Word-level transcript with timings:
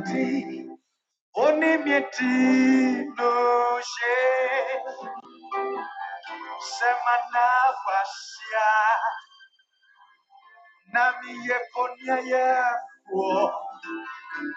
Eradi, 0.00 0.68
oni 1.36 1.78
mieti 1.84 3.06
no 3.18 3.80
she, 3.82 4.16
semana 6.60 7.46
wasia, 7.86 8.68
nami 10.94 11.32
ye 11.46 11.58
konya 11.74 12.18
ye 12.30 12.46
wo. 13.12 13.52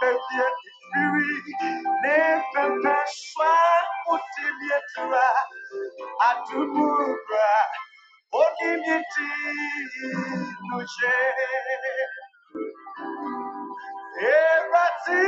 bebie 0.00 0.48
firi, 0.90 1.32
ne 2.02 2.18
pepe 2.52 2.96
swa, 3.18 3.54
utimietra, 4.14 5.26
atumura, 6.28 7.48
onimieti 8.42 9.30
nuche. 10.68 11.16
Erati, 14.20 15.24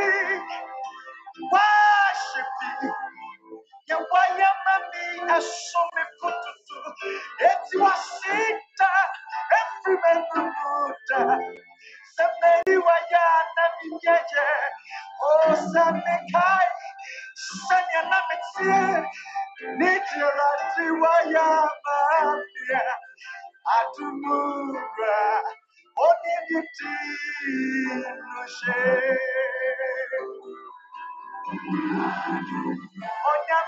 worship 1.53 2.53
you. 2.83 3.08
Yawaya 3.91 4.51
mami 4.65 5.07
asome 5.37 6.03
pututu, 6.21 6.79
eti 7.49 7.77
every 9.61 9.97
man 10.03 10.21
muda. 10.61 11.21
Samei 12.17 12.77
waya 12.87 13.27
na 13.57 13.65
minyeje, 13.79 14.47
o 15.23 15.31
samekai, 15.73 16.71
sanya 17.69 18.03
na 18.11 18.19
metie, 18.29 18.83
waya 21.03 21.49
mami. 21.85 22.81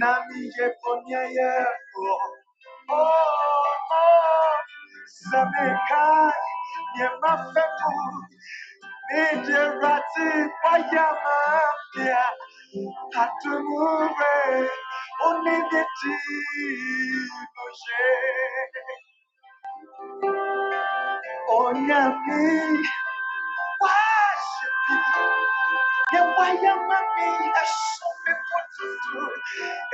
nami 0.00 0.40
ye 0.56 0.66
ponya 0.82 1.22
ye 1.36 1.50
oh 2.00 2.28
oh. 2.90 4.56
Semeka 5.28 6.32
ye 6.98 7.08
mafemu 7.22 8.12
Nije 9.10 9.60
rati 9.82 10.28
payama 10.62 11.36
pia 11.94 12.24
hatumure 13.14 14.36
onimieti 15.26 16.14
no 17.54 17.64
she 17.80 18.04
onyami 21.58 22.46
worship 23.82 24.76
you. 24.90 25.00
Yewaya 26.12 26.74
mami 26.88 27.28
asome 27.62 28.07
potutu. 28.07 28.07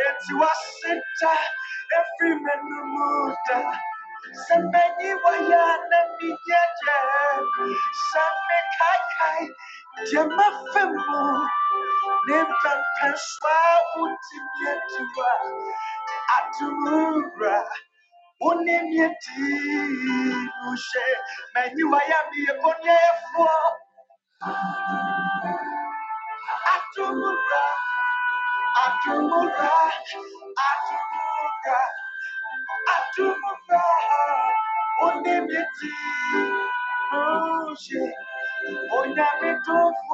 Eti 0.06 0.32
wasenta 0.34 1.32
every 1.98 2.34
menu 2.44 2.80
muda. 2.94 3.58
Semeni 4.46 5.10
waya 5.24 5.64
na 5.90 6.00
mijeje. 6.18 6.98
Same 8.12 8.58
kai 8.78 9.00
kai. 9.18 9.44
Jema 10.10 10.48
femu. 10.74 11.48
Nimpa 12.28 12.72
penswa 13.00 13.58
uti 14.02 14.38
mietua. 14.60 15.32
Atumura. 16.36 17.64
Unimieti 18.40 19.46
ushe. 20.72 21.06
Meni 21.54 21.84
waya 21.84 22.18
mi 22.30 22.40
ebonye 22.52 22.98
Atumura, 29.04 29.70
Atumura, 30.56 31.78
Atumura, 32.96 33.82
Onimiti, 35.02 35.90
Oye, 37.12 38.14
Onyamito 38.90 39.92
fue, 40.06 40.13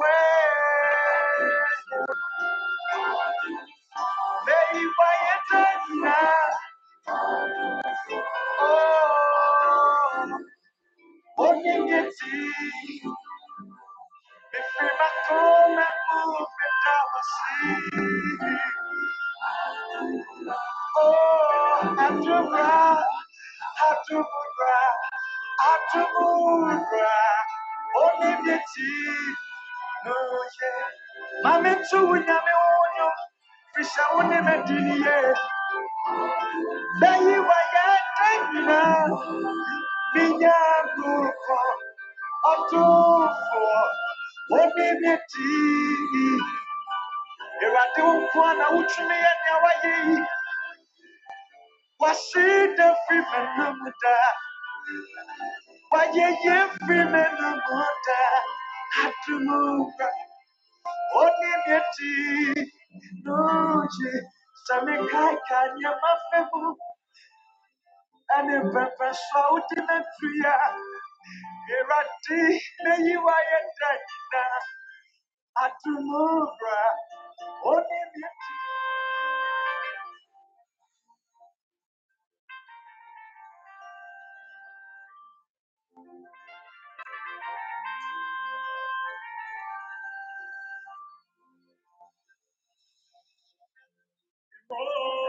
Fisha 34.21 34.29
wone 34.29 34.41
mediniye, 34.41 35.33
Beyi 37.01 37.39
wa 37.39 37.59
ya 37.73 37.87
tengina, 38.17 39.09
Minya 40.15 40.55
gufo, 40.95 41.61
Otufo, 42.51 43.63
Onimiti, 44.51 45.53
Erade 47.61 48.01
unkwana 48.03 48.69
uchumi 48.71 49.15
ya 49.15 49.31
nyawaye, 49.45 50.27
Wasida 51.99 52.95
freeman 53.07 53.47
Wayeye 55.91 56.69
freeman 56.85 57.31
muda. 57.41 58.21
Hatumuka 58.95 60.09
Onimieti 61.15 62.71
Noje 63.25 64.11
Samekai 64.67 65.35
kanya 65.49 65.91
mafemu 66.01 66.77
Ane 68.35 68.57
pepe 68.73 69.07
swauti 69.13 69.77
metria 69.87 70.55
Irati 71.77 72.41
Meyiwa 72.83 73.35
yedena 73.49 73.91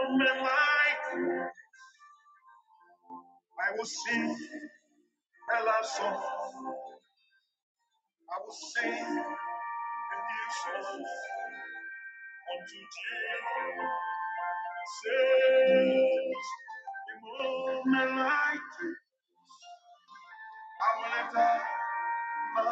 Hatumuka 0.03 0.31
Onimieti 0.31 0.41
light, 0.43 1.51
I 3.59 3.77
will 3.77 3.85
sing 3.85 4.37
a 5.53 5.65
love 5.65 5.85
song. 5.85 6.23
I 8.31 8.37
will 8.45 8.53
sing 8.53 8.93
a 8.93 10.17
new 10.27 10.47
song 10.63 11.05
unto 12.51 12.79
Jesus. 12.95 13.37
The 17.07 17.15
moment 17.23 18.11
light, 18.17 18.73
I 20.81 20.89
will 20.97 21.11
lift 21.11 21.37
up 21.37 21.63
my, 22.55 22.63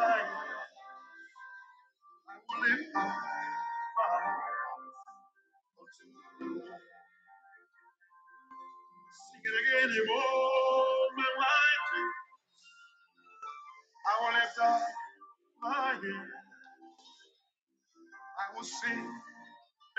I 2.28 2.34
will 2.48 2.60
lift 2.62 2.96
up 2.96 3.12
I 9.44 9.48
will 14.20 14.34
lift 14.34 14.58
my. 15.62 15.94
I 18.38 18.56
will 18.56 18.64
sing 18.64 19.08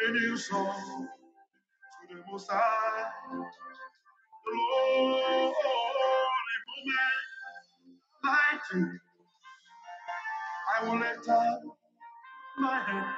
a 0.07 0.11
new 0.11 0.37
song 0.37 1.09
to 2.09 2.15
the 2.15 2.21
Most 2.31 2.49
High. 2.51 3.11
Moment 4.45 5.55
I 10.75 10.85
will 10.85 10.99
my. 12.59 13.15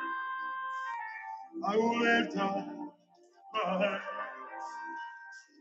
I 1.68 1.78
will 1.78 2.00
my. 2.00 2.38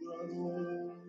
Lord 0.05 1.04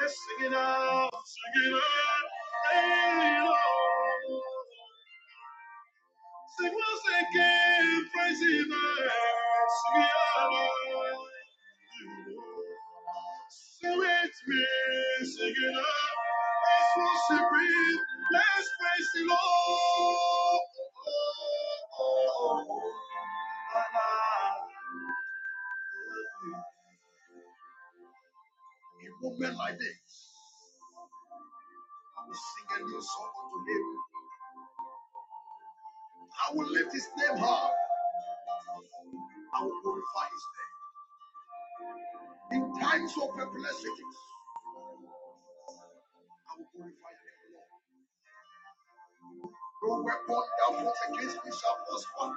Let's 0.00 0.14
sing 0.14 0.46
it 0.48 0.54
out, 0.54 1.10
sing 1.26 1.62
it 1.64 1.74
out. 1.74 1.82
Hey, 2.72 3.40
Lord. 3.44 4.42
Sing 6.58 6.72
once 6.74 7.06
again, 7.20 8.06
praise 8.14 8.40
Him. 8.40 8.70
Sing 8.70 10.02
it 10.02 10.10
out. 10.38 11.29
With 13.82 13.92
me, 14.48 14.66
sing 15.24 15.54
it 15.56 15.76
out. 15.76 15.84
Let's 16.66 16.90
worship 16.98 17.46
Him. 17.46 17.98
Let's 18.32 18.68
praise 18.80 19.08
the 19.14 19.22
Lord. 19.30 20.60
A 29.00 29.24
moment 29.24 29.56
like 29.58 29.78
this, 29.78 30.20
I 32.18 32.26
will 32.26 32.34
sing 32.34 32.68
a 32.76 32.84
new 32.84 33.02
song 33.02 33.32
unto 33.44 33.58
Him. 33.72 33.86
I 36.30 36.54
will 36.54 36.72
lift 36.72 36.92
His 36.94 37.08
name 37.18 37.38
high. 37.38 37.70
I 39.56 39.62
will 39.64 39.80
glorify 39.82 40.26
His 40.32 40.46
name. 40.56 40.69
In 42.52 42.62
times 42.80 43.12
of 43.22 43.30
perplexities, 43.36 44.18
I 46.48 46.52
will 46.58 46.68
glorify 46.74 47.12
His 47.14 47.34
name. 47.40 47.54
Lord. 47.56 47.70
No 49.84 50.04
weapon 50.04 50.42
that 50.58 50.70
forms 50.82 51.00
against 51.08 51.38
me 51.44 51.52
shall 51.52 51.78
prosper. 51.86 52.28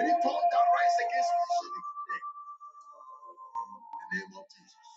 Any 0.00 0.12
tongue 0.22 0.46
that 0.52 0.66
rises 0.74 1.00
against 1.06 1.30
me 1.34 1.44
shall 1.52 1.72
be 1.74 1.80
condemned. 1.88 2.30
In 3.94 3.98
the 3.98 4.06
name 4.18 4.32
of 4.38 4.46
Jesus. 4.50 4.88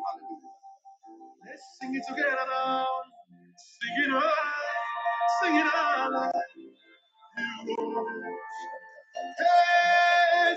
Hallelujah. 0.00 0.54
Let's 1.46 1.64
sing 1.80 1.94
it 1.94 2.04
together 2.08 2.46
now. 2.50 2.86
Sing 3.56 3.96
it 4.04 4.12
out. 4.14 4.24
Sing 5.42 5.56
it 5.56 5.66
out. 5.66 6.32
Hey, 7.36 7.74
sing. 7.76 7.76
Hey, 9.38 9.69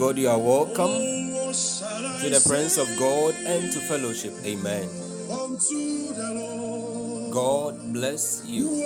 God, 0.00 0.16
you 0.16 0.30
are 0.30 0.38
welcome 0.38 0.96
to 0.96 2.30
the 2.30 2.42
presence 2.48 2.78
of 2.78 2.88
God 2.98 3.34
and 3.44 3.70
to 3.70 3.80
fellowship. 3.80 4.32
Amen. 4.46 4.88
God 7.30 7.92
bless 7.92 8.42
you. 8.46 8.82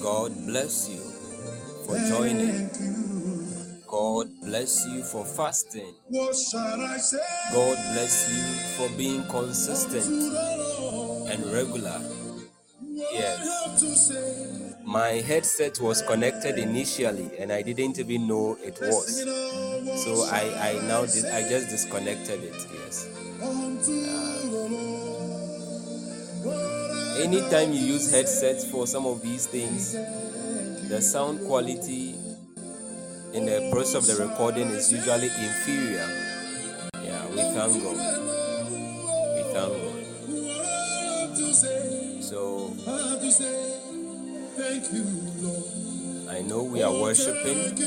God 0.00 0.46
bless 0.46 0.88
you 0.88 1.02
for 1.84 1.98
joining. 1.98 2.70
God 3.88 4.28
bless 4.44 4.86
you 4.86 5.02
for 5.02 5.24
fasting. 5.24 5.94
God 6.12 7.76
bless 7.90 8.30
you 8.30 8.44
for 8.76 8.96
being 8.96 9.26
consistent 9.26 10.06
and 11.28 11.44
regular. 11.52 12.00
My 15.00 15.12
headset 15.22 15.80
was 15.80 16.02
connected 16.02 16.58
initially 16.58 17.30
and 17.38 17.50
I 17.50 17.62
didn't 17.62 17.98
even 17.98 18.26
know 18.26 18.58
it 18.62 18.78
was. 18.82 19.22
So 20.04 20.26
I, 20.30 20.42
I 20.60 20.86
now 20.86 21.04
I 21.04 21.40
just 21.48 21.70
disconnected 21.70 22.44
it. 22.44 22.66
Yes. 22.74 23.08
Uh, 26.44 27.22
anytime 27.22 27.72
you 27.72 27.80
use 27.80 28.12
headsets 28.12 28.70
for 28.70 28.86
some 28.86 29.06
of 29.06 29.22
these 29.22 29.46
things, 29.46 29.94
the 30.90 31.00
sound 31.00 31.46
quality 31.46 32.14
in 33.32 33.46
the 33.46 33.70
process 33.72 33.94
of 33.94 34.06
the 34.06 34.22
recording 34.22 34.68
is 34.68 34.92
usually 34.92 35.28
inferior. 35.28 36.08
Yeah, 37.02 37.26
we 37.28 37.36
thank. 37.36 38.09
I 44.92 46.42
know 46.42 46.64
we 46.64 46.82
are 46.82 46.92
worshiping 46.92 47.78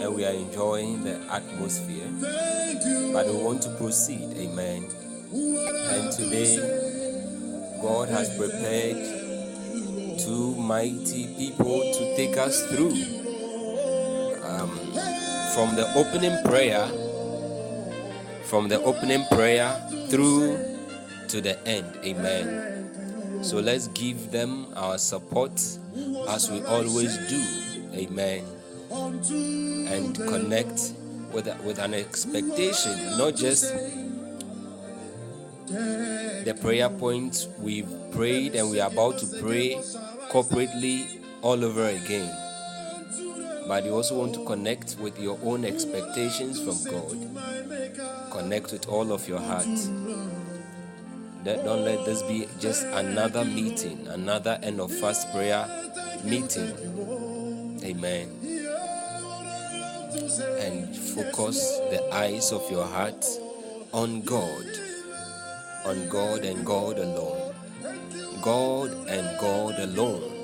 and 0.00 0.14
we 0.14 0.24
are 0.24 0.32
enjoying 0.32 1.04
the 1.04 1.20
atmosphere, 1.30 2.08
but 3.12 3.26
we 3.26 3.34
want 3.42 3.60
to 3.62 3.68
proceed. 3.76 4.34
Amen. 4.38 4.88
And 5.32 6.10
today, 6.12 6.56
God 7.82 8.08
has 8.08 8.34
prepared 8.38 8.96
two 10.18 10.54
mighty 10.56 11.26
people 11.36 11.80
to 11.80 12.16
take 12.16 12.38
us 12.38 12.64
through 12.68 12.92
um, 14.44 14.70
from 15.54 15.76
the 15.76 15.92
opening 15.94 16.42
prayer 16.44 16.88
from 18.44 18.68
the 18.68 18.82
opening 18.82 19.24
prayer 19.30 19.70
through 20.08 20.56
to 21.28 21.40
the 21.40 21.56
end 21.66 21.86
amen 22.04 22.79
so 23.42 23.58
let's 23.60 23.88
give 23.88 24.30
them 24.30 24.66
our 24.76 24.98
support 24.98 25.52
as 26.28 26.50
we 26.50 26.62
always 26.64 27.16
do 27.28 27.42
amen 27.94 28.44
and 28.90 30.16
connect 30.16 30.92
with, 31.32 31.46
with 31.64 31.78
an 31.78 31.94
expectation 31.94 32.96
not 33.18 33.34
just 33.34 33.72
the 35.66 36.58
prayer 36.60 36.88
points 36.88 37.48
we've 37.60 37.88
prayed 38.12 38.54
and 38.54 38.70
we 38.70 38.80
are 38.80 38.90
about 38.90 39.18
to 39.18 39.26
pray 39.40 39.74
corporately 40.30 41.20
all 41.42 41.64
over 41.64 41.86
again 41.86 42.30
but 43.70 43.84
you 43.84 43.94
also 43.94 44.18
want 44.18 44.34
to 44.34 44.44
connect 44.44 44.96
with 44.98 45.16
your 45.20 45.38
own 45.44 45.64
expectations 45.64 46.58
from 46.60 46.92
God. 46.92 48.32
Connect 48.32 48.72
with 48.72 48.88
all 48.88 49.12
of 49.12 49.28
your 49.28 49.38
heart. 49.38 49.64
Don't 51.44 51.84
let 51.84 52.04
this 52.04 52.22
be 52.22 52.46
just 52.58 52.84
another 52.84 53.44
meeting, 53.44 54.06
another 54.08 54.58
end 54.62 54.80
of 54.80 54.92
fast 54.92 55.32
prayer 55.32 55.66
meeting. 56.22 56.72
Amen. 57.82 58.28
And 60.58 60.94
focus 60.94 61.78
the 61.90 62.08
eyes 62.12 62.52
of 62.52 62.70
your 62.70 62.84
heart 62.84 63.24
on 63.92 64.20
God, 64.22 64.64
on 65.86 66.08
God 66.08 66.44
and 66.44 66.64
God 66.64 66.98
alone. 66.98 67.54
God 68.42 68.90
and 69.08 69.38
God 69.38 69.78
alone. 69.78 70.40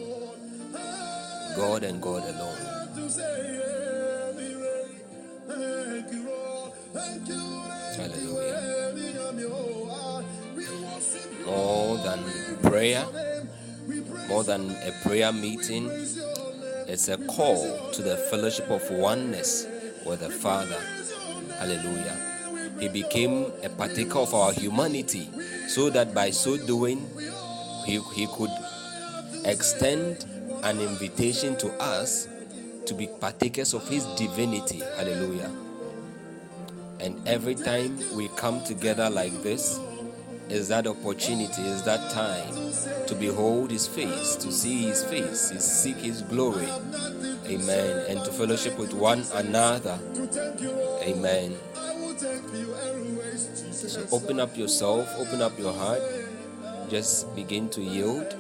God 1.57 1.83
and 1.85 2.00
God 2.00 2.23
alone. 2.25 2.67
More 11.47 11.97
than 11.99 12.23
prayer, 12.62 13.07
more 14.29 14.45
than 14.45 14.71
a 14.71 14.93
prayer 15.03 15.33
meeting. 15.33 15.88
It's 16.88 17.09
a 17.09 17.17
call 17.17 17.91
to 17.93 18.03
the 18.03 18.17
fellowship 18.17 18.71
of 18.71 18.88
oneness 18.91 19.67
with 20.05 20.21
the 20.21 20.31
Father. 20.31 20.81
Hallelujah. 21.59 22.26
He 22.81 22.88
became 22.88 23.53
a 23.62 23.69
partaker 23.69 24.19
of 24.19 24.35
our 24.35 24.53
humanity 24.53 25.31
so 25.69 25.88
that 25.91 26.12
by 26.15 26.31
so 26.31 26.57
doing, 26.57 27.09
he, 27.87 28.00
he 28.15 28.26
could 28.37 28.50
extend 29.45 30.26
an 30.62 30.81
invitation 30.81 31.57
to 31.57 31.69
us 31.81 32.29
to 32.85 32.95
be 32.95 33.09
partakers 33.21 33.75
of 33.75 33.88
his 33.88 34.05
divinity. 34.17 34.81
Hallelujah. 34.97 35.50
And 37.00 37.26
every 37.29 37.55
time 37.55 37.99
we 38.17 38.29
come 38.37 38.62
together 38.65 39.11
like 39.11 39.43
this, 39.43 39.79
is 40.49 40.69
that 40.69 40.87
opportunity, 40.87 41.62
is 41.62 41.83
that 41.83 42.11
time 42.11 42.55
to 43.07 43.15
behold 43.15 43.71
His 43.71 43.87
face, 43.87 44.37
to 44.37 44.53
see 44.53 44.83
His 44.83 45.05
face, 45.05 45.50
to 45.50 45.61
seek 45.61 45.97
His 45.97 46.23
glory. 46.23 46.69
Amen. 47.47 48.07
And 48.09 48.25
to 48.25 48.33
fellowship 48.33 48.79
with 48.79 48.93
one 48.93 49.25
another. 49.35 49.99
Amen. 51.03 51.57
So 53.73 54.07
open 54.12 54.41
up 54.41 54.57
yourself, 54.57 55.12
open 55.19 55.43
up 55.43 55.59
your 55.59 55.73
heart. 55.73 56.03
Just 56.88 57.35
begin 57.35 57.69
to 57.71 57.83
yield 57.83 58.37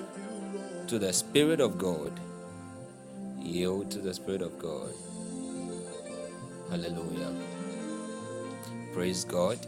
to 0.86 0.98
the 0.98 1.12
Spirit 1.12 1.60
of 1.60 1.78
God. 1.78 2.12
Yield 3.40 3.90
to 3.92 3.98
the 3.98 4.14
Spirit 4.14 4.42
of 4.42 4.58
God. 4.58 4.92
Hallelujah. 6.70 7.32
Praise 8.92 9.24
God. 9.24 9.58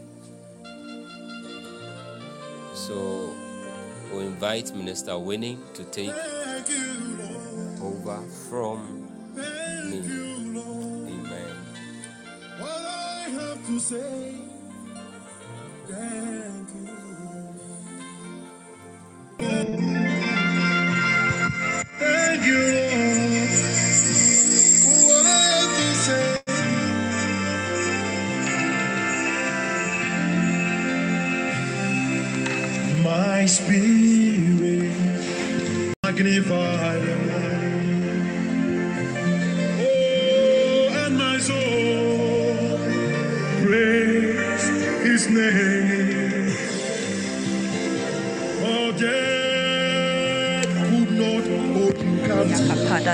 So 2.89 3.35
we 4.11 4.23
invite 4.25 4.73
Minister 4.75 5.19
Winning 5.19 5.61
to 5.75 5.83
take 5.83 6.09
over 7.83 8.19
from 8.49 9.05
me. 9.35 9.99
Amen. 15.87 16.48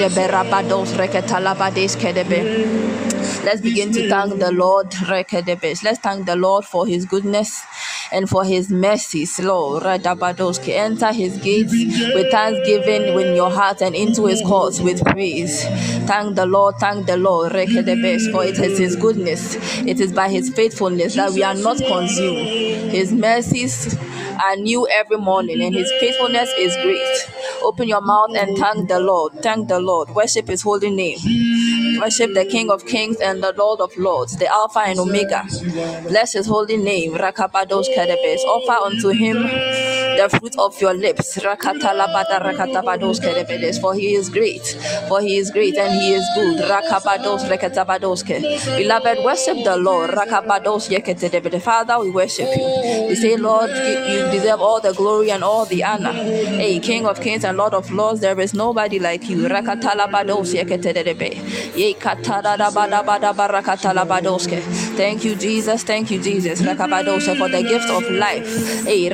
de 0.00 0.08
berabados 0.14 0.96
reketalabadis 0.96 1.96
kedebe 1.96 2.40
Let's 3.44 3.62
begin 3.62 3.92
to 3.92 4.08
thank 4.08 4.38
the 4.38 4.52
Lord. 4.52 4.94
Let's 5.82 6.00
thank 6.00 6.26
the 6.26 6.36
Lord 6.36 6.64
for 6.64 6.86
His 6.86 7.06
goodness 7.06 7.62
and 8.12 8.28
for 8.28 8.44
his 8.44 8.70
mercies, 8.70 9.38
Lord. 9.40 9.82
Radabadoske. 9.84 10.70
Enter 10.70 11.12
his 11.12 11.38
gates 11.38 11.72
with 12.14 12.30
thanksgiving 12.30 13.18
in 13.18 13.36
your 13.36 13.50
heart 13.50 13.82
and 13.82 13.94
into 13.94 14.26
his 14.26 14.42
courts 14.42 14.80
with 14.80 15.04
praise. 15.04 15.64
Thank 16.06 16.36
the 16.36 16.46
Lord, 16.46 16.76
thank 16.80 17.06
the 17.06 17.16
Lord, 17.16 17.52
Rekedebes, 17.52 18.30
for 18.32 18.44
it 18.44 18.58
is 18.58 18.78
his 18.78 18.96
goodness, 18.96 19.56
it 19.86 20.00
is 20.00 20.12
by 20.12 20.28
his 20.28 20.50
faithfulness 20.50 21.16
that 21.16 21.32
we 21.32 21.42
are 21.42 21.54
not 21.54 21.78
consumed. 21.78 22.48
His 22.92 23.12
mercies 23.12 23.94
are 24.44 24.56
new 24.56 24.86
every 24.88 25.18
morning, 25.18 25.60
and 25.62 25.74
his 25.74 25.90
faithfulness 26.00 26.50
is 26.58 26.74
great. 26.76 27.30
Open 27.62 27.88
your 27.88 28.00
mouth 28.00 28.30
and 28.36 28.56
thank 28.58 28.88
the 28.88 28.98
Lord. 29.00 29.32
Thank 29.42 29.68
the 29.68 29.80
Lord. 29.80 30.10
Worship 30.10 30.48
his 30.48 30.62
holy 30.62 30.90
name. 30.90 31.18
Worship 32.00 32.32
the 32.34 32.44
King 32.44 32.70
of 32.70 32.86
Kings 32.86 33.18
and 33.20 33.42
the 33.42 33.52
Lord 33.56 33.80
of 33.80 33.96
Lords, 33.98 34.36
the 34.38 34.46
Alpha 34.46 34.80
and 34.80 34.98
Omega. 34.98 35.44
Bless 36.08 36.32
his 36.32 36.46
holy 36.46 36.76
name. 36.76 37.14
Rakabados 37.14 37.86
Kedebes. 37.94 38.40
Offer 38.46 38.84
unto 38.86 39.08
him 39.08 39.42
the 39.42 40.28
fruit 40.38 40.56
of 40.58 40.80
your 40.80 40.94
lips. 40.94 41.36
Rakatalabada 41.38 42.40
Rakatabados 42.40 43.20
Kedebedes. 43.20 43.80
For 43.80 43.94
he 43.94 44.14
is 44.14 44.30
great. 44.30 44.64
For 45.08 45.20
he 45.20 45.36
is 45.36 45.50
great 45.50 45.76
and 45.76 45.92
he 45.92 46.14
is 46.14 46.24
good. 46.34 46.60
Rakabados 46.70 47.48
Rekatabadoske. 47.48 48.76
Beloved, 48.78 49.24
worship 49.24 49.62
the 49.64 49.76
Lord. 49.76 50.10
Rakabados 50.10 50.88
Yeketedebede. 50.88 51.60
Father, 51.60 51.98
we 51.98 52.10
worship 52.10 52.48
you. 52.56 53.06
We 53.08 53.14
say, 53.14 53.36
Lord, 53.36 53.70
you 53.70 54.29
deserve 54.30 54.60
all 54.60 54.80
the 54.80 54.92
glory 54.94 55.30
and 55.32 55.44
all 55.44 55.66
the 55.66 55.84
honor. 55.84 56.12
Hey, 56.12 56.78
King 56.80 57.06
of 57.06 57.20
Kings 57.20 57.44
and 57.44 57.58
Lord 57.58 57.74
of 57.74 57.90
Lords, 57.92 58.20
there 58.20 58.38
is 58.40 58.54
nobody 58.54 58.98
like 58.98 59.28
you. 59.28 59.48
Thank 64.96 65.24
you, 65.24 65.36
Jesus. 65.36 65.82
Thank 65.84 66.10
you, 66.10 66.22
Jesus. 66.22 66.60
For 66.60 67.48
the 67.48 67.62
gift 67.62 67.90
of 67.90 68.04
life. 68.12 68.84
Hey, 68.86 69.10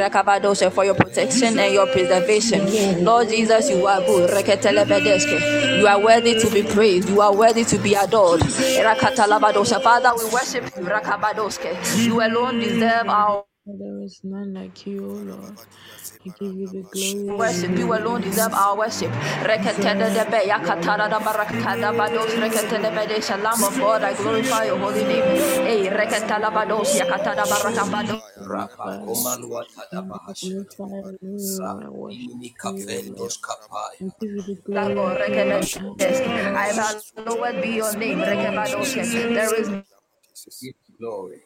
for 0.70 0.84
your 0.84 0.94
protection 0.94 1.58
and 1.58 1.74
your 1.74 1.86
preservation. 1.88 3.04
Lord 3.04 3.28
Jesus, 3.28 3.70
you 3.70 3.86
are 3.86 4.00
good. 4.02 4.30
You 5.80 5.86
are 5.88 6.00
worthy 6.00 6.38
to 6.40 6.50
be 6.50 6.62
praised. 6.64 7.08
You 7.10 7.20
are 7.22 7.34
worthy 7.34 7.64
to 7.64 7.78
be 7.78 7.94
adored. 7.94 8.42
Father, 8.42 10.12
we 10.16 10.24
worship 10.32 10.64
you. 10.76 10.88
You 12.06 12.22
alone 12.22 12.60
deserve 12.60 13.08
our 13.08 13.44
There 13.66 14.02
is 14.02 14.20
none 14.24 14.54
like 14.54 14.86
you, 14.86 15.04
O 15.06 15.14
Lord. 15.14 15.58
We 16.24 16.32
give 16.32 16.54
you 16.54 16.68
the 16.68 16.84
glory. 16.92 17.38
worship. 17.38 17.78
You 17.78 17.94
alone 17.94 18.22
deserve 18.22 18.54
our 18.54 18.76
worship. 18.78 19.10
Reketedebe, 19.44 20.46
yakatarada 20.48 21.20
barakada 21.20 21.92
bados, 21.96 22.32
reketedebe, 22.36 23.22
Shalom 23.22 23.64
of 23.64 23.78
God, 23.78 24.04
I 24.04 24.14
glorify 24.14 24.66
your 24.66 24.78
holy 24.78 25.04
name. 25.04 25.24
Hey, 25.66 25.90
reketalabados, 25.90 26.94
yakatada 27.00 27.46
barakabados. 27.46 28.22
Glorify 30.42 30.86
your 30.88 31.14
name. 31.22 31.80
I 31.80 31.88
worship 31.90 32.20
Rapini 32.30 32.52
you, 32.64 32.86
O 32.90 33.02
Lord. 33.18 33.34
Kapaya. 33.42 34.00
I 34.02 34.10
give 34.20 34.32
you 34.32 34.42
the 34.44 34.58
Lord, 34.68 35.18
glory. 35.18 35.20
rekedes- 35.20 35.78
I 36.56 36.68
hallowed 36.74 37.62
be 37.62 37.70
your 37.76 37.92
name. 37.96 38.20
Rekebados. 38.20 38.94
There 39.34 39.54
is 39.60 39.68
glory. 40.98 41.40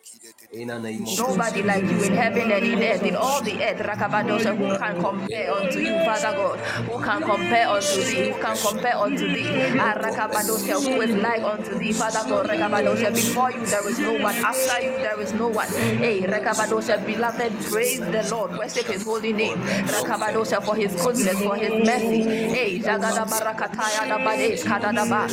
In 0.53 0.69
the 0.69 0.79
name 0.81 1.07
of 1.07 1.19
Nobody 1.19 1.63
like 1.63 1.85
you 1.85 2.03
in 2.03 2.13
heaven 2.15 2.51
and 2.53 2.65
in 2.67 2.83
earth, 2.83 3.03
in 3.05 3.17
all 3.17 3.43
the 3.43 3.63
earth, 3.63 3.79
Rakabadosa, 3.79 4.57
who 4.57 4.77
can 4.79 5.01
compare 5.01 5.53
unto 5.53 5.79
you, 5.79 5.95
Father 6.05 6.33
God? 6.37 6.59
Who 6.59 7.05
can 7.05 7.23
compare 7.23 7.69
unto 7.69 8.03
thee? 8.03 8.31
Who 8.31 8.41
can 8.41 8.57
compare 8.57 8.97
unto 8.97 9.29
thee? 9.33 9.79
Ah, 9.79 9.95
Rakabadosa, 9.99 10.75
who 10.85 11.01
is 11.03 11.17
like 11.17 11.43
unto 11.43 11.79
thee, 11.79 11.93
Father 11.93 12.29
God? 12.29 12.47
Rakabadosa, 12.49 13.15
before 13.15 13.53
you 13.53 13.65
there 13.67 13.89
is 13.89 13.99
no 13.99 14.13
one, 14.15 14.35
after 14.37 14.83
you 14.83 14.91
there 14.99 15.21
is 15.21 15.33
no 15.35 15.49
one. 15.49 15.69
Hey, 15.69 16.21
Rakabadosa, 16.23 17.05
beloved, 17.07 17.53
praise 17.71 18.01
the 18.01 18.29
Lord, 18.31 18.53
worship 18.59 18.87
his 18.87 19.05
holy 19.05 19.33
name. 19.33 19.59
Rakabadosa, 19.59 20.63
for 20.65 20.77
his 20.77 20.95
goodness, 20.97 21.43
for 21.43 21.57
his 21.57 21.73
mercy. 21.87 22.23
Hey, 22.25 22.79
Jagada 22.81 23.27
Barakataya, 23.27 24.09
Dabades, 24.11 24.65
Kadadaba, 24.65 25.29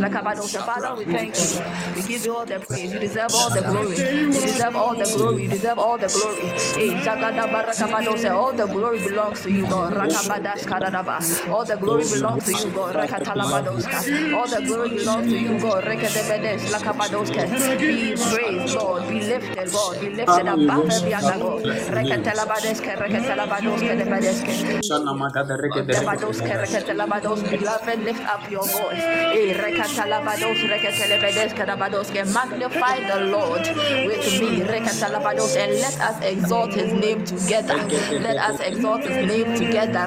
Rakabadosa, 0.00 0.64
Father, 0.64 0.94
we 0.96 1.04
thank 1.06 1.34
you. 1.36 1.94
We 1.96 2.02
give 2.08 2.24
you 2.24 2.36
all 2.36 2.46
the 2.46 2.55
praise. 2.60 2.92
You 2.92 2.98
deserve 3.00 3.34
all 3.34 3.50
the 3.50 3.62
glory. 3.62 3.98
You 4.32 4.40
deserve 4.40 4.76
all 4.76 4.94
the 4.96 5.08
glory. 5.08 5.42
You 5.44 5.48
deserve 5.48 5.78
all 5.78 5.98
the 5.98 6.08
glory. 6.08 6.48
Hey, 6.76 6.90
Jagada 7.04 7.46
Barakabadose, 7.48 8.30
all 8.32 8.52
the 8.54 8.66
glory 8.66 9.00
belongs 9.00 9.42
to 9.44 9.50
you, 9.52 9.66
God. 9.66 9.94
All 11.48 11.64
the 11.66 11.76
glory 11.76 12.06
belongs 12.06 12.44
to 12.46 12.54
you, 12.54 12.70
God. 12.72 12.96
All 14.32 14.48
the 14.48 14.60
glory 14.62 14.90
belongs 14.90 15.28
to 15.28 15.38
you, 15.38 15.58
God. 15.60 15.84
Be 17.86 18.14
praised, 18.30 18.68
Lord. 18.74 19.08
Be 19.08 19.20
lifted, 19.20 19.72
God. 19.72 20.00
Be 20.00 20.10
lifted 20.10 20.48
above 20.48 20.90
every 20.90 21.14
other 21.14 21.38
God. 21.38 21.62
Rekatalabadeska, 21.90 22.96
Rekatalabadoska, 22.96 23.96
Debadeska. 23.96 24.52
Debados, 25.92 26.40
Kerekatalabados, 26.42 27.42
beloved, 27.50 27.98
lift 28.04 28.22
up 28.26 28.50
your 28.50 28.66
voice. 28.68 29.04
Magnify 32.50 33.00
the 33.08 33.24
Lord 33.26 33.60
with 34.06 34.40
me, 34.40 34.62
and 34.62 35.72
let 35.80 36.00
us 36.00 36.22
exalt 36.22 36.72
his 36.74 36.92
name 36.92 37.24
together. 37.24 37.76
Let 38.20 38.36
us 38.36 38.60
exalt 38.60 39.02
his 39.02 39.26
name 39.26 39.56
together. 39.56 40.06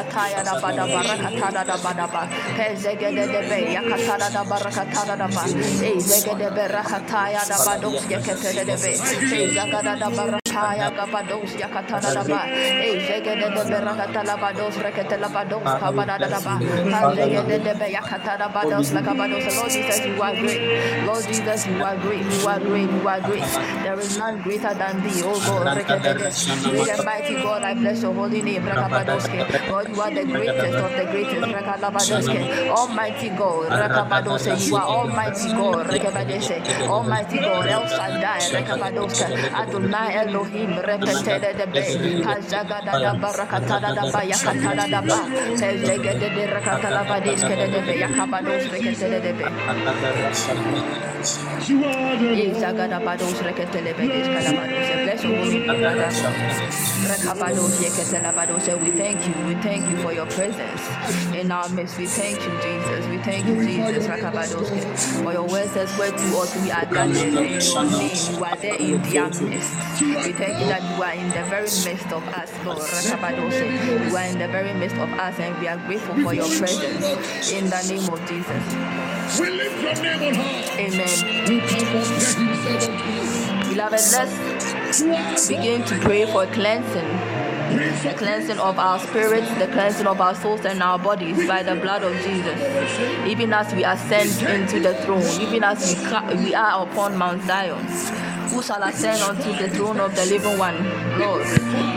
Eh, 0.01 0.43
Lagabados, 0.43 0.43
Rakataya, 0.43 0.43
Dabadabadabade, 0.43 0.97
Kezegedebe, 0.97 1.03
Rakataya, 1.05 1.61
Dabadabarakatadabadaba, 1.61 2.21
Kezegedebe, 2.57 3.57
Yakatada, 3.73 4.27
Dabarakatadaba, 4.35 5.43
Eh, 5.83 5.99
Zegedebe, 5.99 6.67
Rakataya, 6.67 7.41
Dabadoske, 7.45 8.17
Ketedebe, 8.25 8.91
Eh, 9.31 10.40
Zagadadabarakataya, 10.51 10.91
Gabados, 10.95 11.51
Yakatadaba, 11.55 12.39
Eh, 12.47 13.07
Zegedebe, 13.07 13.79
Rakatalabados, 13.81 14.75
Reketelabados, 14.77 15.63
Kabadadaba, 15.63 16.53
Hazegedebe, 16.91 17.87
Yakatadabados, 17.91 18.91
Lagabados. 18.91 19.55
Lord 19.55 19.71
Jesus, 19.71 20.05
you 20.05 20.21
are 20.21 20.35
great. 20.35 21.05
Lord 21.05 21.23
Jesus, 21.27 21.67
you 21.67 21.83
are 21.83 21.97
great. 21.97 22.25
You 22.25 22.47
are 22.47 22.59
great. 22.59 22.89
You 22.91 23.07
are 23.07 23.21
great. 23.21 23.43
There 23.83 23.99
is 23.99 24.17
none 24.17 24.41
greater 24.41 24.73
than 24.73 25.01
thee, 25.03 25.21
oh 25.23 25.39
God. 25.39 25.77
Great 26.71 26.89
and 26.89 27.05
mighty 27.05 27.35
God, 27.41 27.63
I 27.63 27.73
bless 27.73 28.01
your 28.01 28.13
holy 28.13 28.41
name. 28.41 28.63
Rakabadoske. 28.65 29.39
God, 29.69 29.87
you 29.89 30.01
are 30.01 30.11
the 30.11 30.25
greatest 30.25 30.77
of 30.77 30.91
the 30.91 31.05
greatest. 31.11 31.41
Rakalabadoske. 31.55 32.69
Almighty 32.69 33.29
God. 33.29 33.71
Rakabadose. 33.71 34.51
You 34.67 34.75
are 34.75 34.87
Almighty 34.87 35.49
God. 35.53 35.87
Rekabadese. 35.87 36.55
Almighty 36.89 37.37
God. 37.39 37.65
El 37.67 37.87
Shaddai. 37.87 38.39
Rekabadoske. 38.51 39.25
Adonai 39.55 40.13
Elohim. 40.21 40.40
Hazagadada 42.25 43.13
barakatada 43.21 43.89
daba. 43.95 44.21
Yakatada 44.23 44.85
daba. 44.91 45.17
Hezegede 45.61 46.43
rakatalabadiske 46.53 47.55
debe. 47.73 47.93
Yakabados 48.03 48.63
reketede 48.71 49.19
debe. 49.21 49.45
Yes, 51.61 52.63
Agadabados, 52.63 53.39
Reketelebedes, 53.43 54.27
Calabados, 54.27 54.87
bless 55.03 55.23
name, 55.23 55.65
Father. 55.67 56.09
Rekabados, 57.07 57.79
Yeketelabados, 57.81 58.67
we 58.81 58.91
thank 58.91 59.27
you, 59.27 59.33
we 59.45 59.53
thank 59.61 59.87
you 59.89 59.97
for 59.97 60.13
your 60.13 60.25
presence 60.25 60.81
in 61.35 61.51
our 61.51 61.69
midst. 61.69 61.97
We 61.99 62.07
thank 62.07 62.39
you, 62.41 62.51
Jesus. 62.61 63.05
We 63.07 63.17
thank 63.19 63.45
you, 63.45 63.55
Jesus, 63.63 64.07
for 65.21 65.31
your 65.33 65.43
words 65.47 65.71
says 65.71 65.95
where 65.99 66.09
two 66.11 66.35
or 66.35 66.45
three 66.47 66.71
are 66.71 66.85
gathered 66.85 67.17
in. 67.17 67.61
You 68.33 68.43
are 68.43 68.55
there 68.57 68.75
in 68.75 69.01
their 69.03 69.29
midst. 69.29 69.71
We 70.31 70.37
thank 70.37 70.61
you 70.61 70.67
that 70.67 70.81
you 70.95 71.03
are 71.03 71.11
in 71.11 71.27
the 71.27 71.43
very 71.49 71.67
midst 71.67 72.07
of 72.13 72.23
us, 72.29 72.49
Lord. 72.63 72.79
You 72.87 74.15
are 74.15 74.23
in 74.31 74.39
the 74.39 74.47
very 74.47 74.73
midst 74.73 74.95
of 74.95 75.11
us, 75.11 75.37
and 75.39 75.59
we 75.59 75.67
are 75.67 75.75
grateful 75.75 76.15
for 76.23 76.33
your 76.33 76.47
presence 76.47 77.51
in 77.51 77.65
the 77.69 77.83
name 77.91 78.07
of 78.07 78.17
Jesus. 78.29 79.37
We 79.37 79.49
lift 79.49 79.83
your 79.83 79.93
name 80.01 80.29
on 80.29 80.35
high. 80.35 80.79
Amen. 80.79 81.49
We 81.49 81.59
can 81.59 81.83
compare 81.83 82.39
himself 82.39 82.87
unto 82.87 83.65
you. 83.67 83.73
Beloved, 83.75 83.91
let's 83.91 85.01
You 85.01 85.11
are 85.11 85.35
the 85.35 85.45
begin 85.49 85.83
to 85.83 85.99
pray 85.99 86.25
for 86.25 86.45
cleansing. 86.45 87.41
The 88.07 88.15
cleansing 88.17 88.59
of 88.59 88.79
our 88.79 88.99
spirits, 88.99 89.53
the 89.55 89.67
cleansing 89.67 90.07
of 90.07 90.21
our 90.21 90.35
souls 90.35 90.63
and 90.63 90.81
our 90.81 90.97
bodies 90.97 91.45
by 91.45 91.61
the 91.61 91.75
blood 91.75 92.03
of 92.03 92.13
Jesus. 92.23 93.27
Even 93.27 93.51
as 93.51 93.73
we 93.75 93.83
ascend 93.83 94.31
into 94.49 94.79
the 94.79 94.95
throne, 95.03 95.27
even 95.41 95.65
as 95.65 95.93
we, 95.93 96.45
we 96.45 96.55
are 96.55 96.87
upon 96.87 97.17
Mount 97.17 97.43
Zion. 97.43 97.85
Who 98.49 98.61
shall 98.61 98.83
ascend 98.83 99.21
unto 99.21 99.51
the 99.57 99.69
throne 99.69 99.99
of 99.99 100.15
the 100.15 100.25
living 100.25 100.57
one? 100.57 100.75
Lord, 101.19 101.45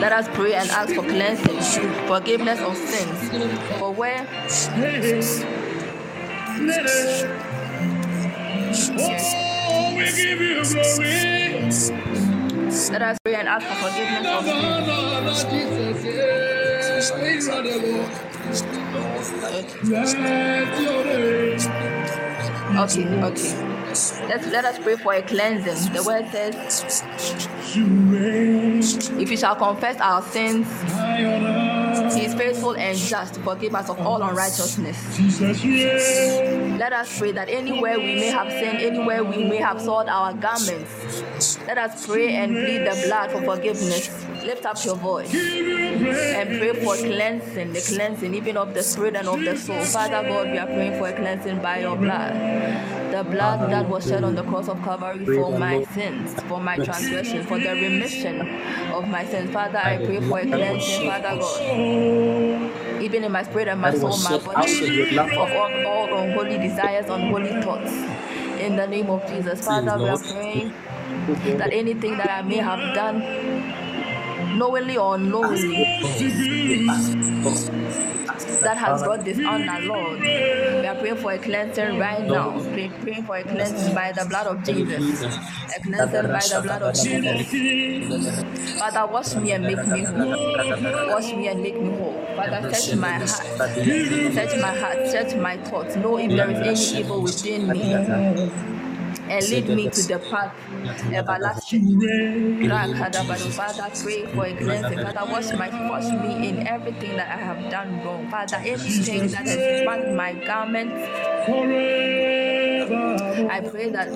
let 0.01 0.13
us 0.13 0.29
pray 0.35 0.55
and 0.55 0.69
ask 0.71 0.95
for 0.95 1.03
cleansing, 1.03 1.61
forgiveness 2.07 2.61
of 2.61 2.77
sins. 2.77 3.31
For 3.79 3.93
where 3.93 4.27
Oh, 9.67 9.95
we 9.97 10.05
give 10.05 10.41
you 10.41 10.63
glory. 10.65 11.71
let 12.91 13.03
us 13.03 13.19
pray 13.25 13.35
and 13.35 13.49
ask 13.49 13.67
for 13.67 13.89
forgiveness 13.89 14.27
of 14.27 14.45
sins. 14.45 15.75
Okay, 22.77 23.05
okay. 23.23 23.74
Let's 23.95 24.47
let 24.49 24.65
us 24.65 24.77
pray 24.81 24.97
for 24.97 25.15
a 25.15 25.23
cleansing. 25.23 25.93
The 25.93 26.03
word 26.03 26.27
says, 26.33 27.05
if 27.77 29.29
we 29.31 29.37
shall 29.37 29.57
confess 29.57 29.99
our 30.01 30.23
sins, 30.23 30.67
high 30.93 31.25
on 31.25 31.45
earth. 31.45 32.15
he 32.15 32.25
is 32.27 32.35
faithful 32.35 32.77
and 32.77 32.97
just 32.97 33.35
to 33.35 33.41
forgive 33.41 33.75
us 33.75 33.89
of 33.91 33.99
all 34.01 34.23
unrighteousness. 34.23 34.97
Let 36.79 36.93
us 36.93 37.19
pray 37.19 37.33
that 37.33 37.49
anywhere 37.49 37.99
we 37.99 38.15
may 38.17 38.27
have 38.31 38.51
sinned, 38.51 38.79
anywhere 38.79 39.25
we 39.25 39.45
may 39.45 39.57
have 39.57 39.81
soiled 39.81 40.09
our 40.09 40.33
garments, 40.35 41.59
let 41.67 41.79
us 41.79 42.07
pray 42.07 42.35
and 42.37 42.53
plead 42.53 42.79
the 42.87 43.07
blood 43.07 43.31
for 43.33 43.43
forgiveness. 43.43 44.25
Lift 44.45 44.67
up 44.67 44.77
your 44.85 44.97
voice 44.97 45.33
Give 45.33 45.67
you 45.67 45.97
praise. 46.05 46.35
and 46.35 46.59
pray 46.59 46.75
for 46.85 46.97
cleansing, 46.97 47.73
the 47.73 47.81
cleansing 47.81 48.35
even 48.35 48.57
of 48.59 48.75
the 48.75 48.83
spirit 48.83 49.17
and 49.17 49.27
of 49.27 49.41
the 49.41 49.57
soul. 49.57 49.81
Father 49.85 50.23
God, 50.29 50.51
we 50.51 50.59
are 50.59 50.67
praying 50.67 50.99
for 50.99 51.09
a 51.09 51.13
cleansing 51.15 51.61
by 51.63 51.79
your 51.81 51.97
blood. 51.97 52.35
The 53.11 53.25
blood 53.25 53.71
that 53.71 53.89
was 53.89 54.07
shed 54.07 54.23
on 54.25 54.35
the 54.35 54.43
cross 54.43 54.69
of 54.69 54.83
Calvary 54.83 55.25
for 55.25 55.57
my 55.59 55.83
sins, 55.95 56.35
for 56.43 56.61
my 56.61 56.77
transgression, 56.77 57.47
for 57.47 57.59
the 57.65 57.75
remission 57.75 58.41
of 58.93 59.09
my 59.09 59.25
sins. 59.25 59.51
Father, 59.53 59.79
I 59.79 59.97
pray 59.99 60.21
for 60.21 60.39
a 60.39 60.47
cleansing, 60.47 61.09
Father 61.09 61.37
God 61.39 62.75
even 63.05 63.25
in 63.25 63.33
my 63.33 63.43
spirit 63.43 63.69
and 63.69 63.81
my 63.81 63.93
soul, 63.93 64.17
my 64.19 64.39
body, 64.39 64.57
out 64.57 64.83
of 64.83 64.95
your 64.95 65.13
love. 65.13 65.31
of 65.31 65.53
all, 65.53 65.87
all 65.87 66.19
unholy 66.19 66.59
desires, 66.59 67.07
unholy 67.09 67.51
thoughts. 67.63 67.93
In 68.61 68.77
the 68.77 68.87
name 68.87 69.11
of 69.11 69.27
Jesus, 69.29 69.61
Father, 69.61 69.99
we 70.03 70.09
are 70.09 70.19
praying 70.19 70.73
that 71.59 71.73
anything 71.73 72.17
that 72.17 72.31
I 72.31 72.43
may 72.43 72.57
have 72.57 72.95
done, 72.95 73.21
knowingly 74.55 74.97
or 74.97 75.17
unknowingly, 75.17 75.89
that 78.63 78.79
has 78.79 79.03
brought 79.03 79.25
dishonor, 79.25 79.81
Lord. 79.83 80.21
We 80.21 80.87
are 80.87 80.97
praying 80.97 81.17
for 81.17 81.33
a 81.33 81.39
cleansing 81.39 81.99
right 81.99 82.27
now. 82.27 82.63
Pray- 82.73 82.91
Praying 83.03 83.25
for 83.25 83.37
a 83.37 83.45
cleansing 83.45 83.95
by 83.95 84.13
the 84.13 84.25
blood 84.25 84.47
of 84.49 84.65
Jesus. 84.65 85.05
A 85.77 85.81
cleansing 85.81 86.33
by 86.33 86.49
the 86.49 86.61
blood 86.63 86.83
of 86.83 87.01
Jesus. 87.03 87.45
Father, 88.79 89.07
wash 89.13 89.37
me 89.37 89.53
and 89.53 89.67
make 89.67 89.87
me 89.87 90.03
whole. 90.05 90.57
Wash 91.09 91.33
me 91.33 91.49
and 91.49 91.63
make 91.63 91.81
me 91.81 91.91
whole. 91.91 92.27
Father, 92.37 92.63
search 92.71 92.95
my 92.95 93.19
heart. 93.19 93.47
Search 94.33 94.57
my 94.57 94.75
heart. 94.75 95.07
Search 95.09 95.37
my 95.37 95.57
thoughts. 95.59 95.97
Know 95.97 96.19
if 96.19 96.35
there 96.37 96.51
is 96.51 96.61
any 96.61 96.87
evil 97.01 97.23
within 97.23 97.73
me. 97.73 98.03
And 99.35 99.49
lead 99.51 99.69
me 99.69 99.91
to 99.91 100.03
the 100.03 100.19
path 100.31 100.55
everlasting. 101.13 102.01
Father, 103.51 103.91
pray 104.03 104.27
for 104.27 104.47
a 104.47 104.57
cleansing. 104.57 105.01
Father, 105.01 105.33
wash 105.33 105.53
my 105.55 105.69
wash 105.91 106.05
me 106.23 106.49
in 106.49 106.67
everything 106.69 107.17
that 107.17 107.29
I 107.37 107.41
have 107.43 107.71
done 107.71 108.05
wrong. 108.05 108.31
Father, 108.31 108.57
anything 108.57 109.27
that 109.33 109.47
has 109.47 109.85
marked 109.85 110.09
my 110.13 110.35
garment, 110.47 110.93
I 113.51 113.61
pray 113.71 113.91
that 113.91 114.09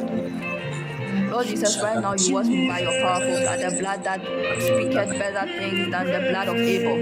Lord 1.30 1.46
Jesus, 1.46 1.82
right 1.82 2.00
now 2.00 2.14
you 2.14 2.32
wash 2.34 2.46
me 2.46 2.68
by 2.68 2.80
your 2.80 2.92
powerful 3.02 3.36
blood, 3.40 3.60
oh 3.60 3.70
the 3.70 3.78
blood 3.80 4.04
that 4.04 4.20
speaketh 4.62 5.18
better 5.18 5.46
things 5.58 5.90
than 5.90 6.06
the 6.06 6.20
blood 6.30 6.48
of 6.48 6.56
Abel, 6.56 6.96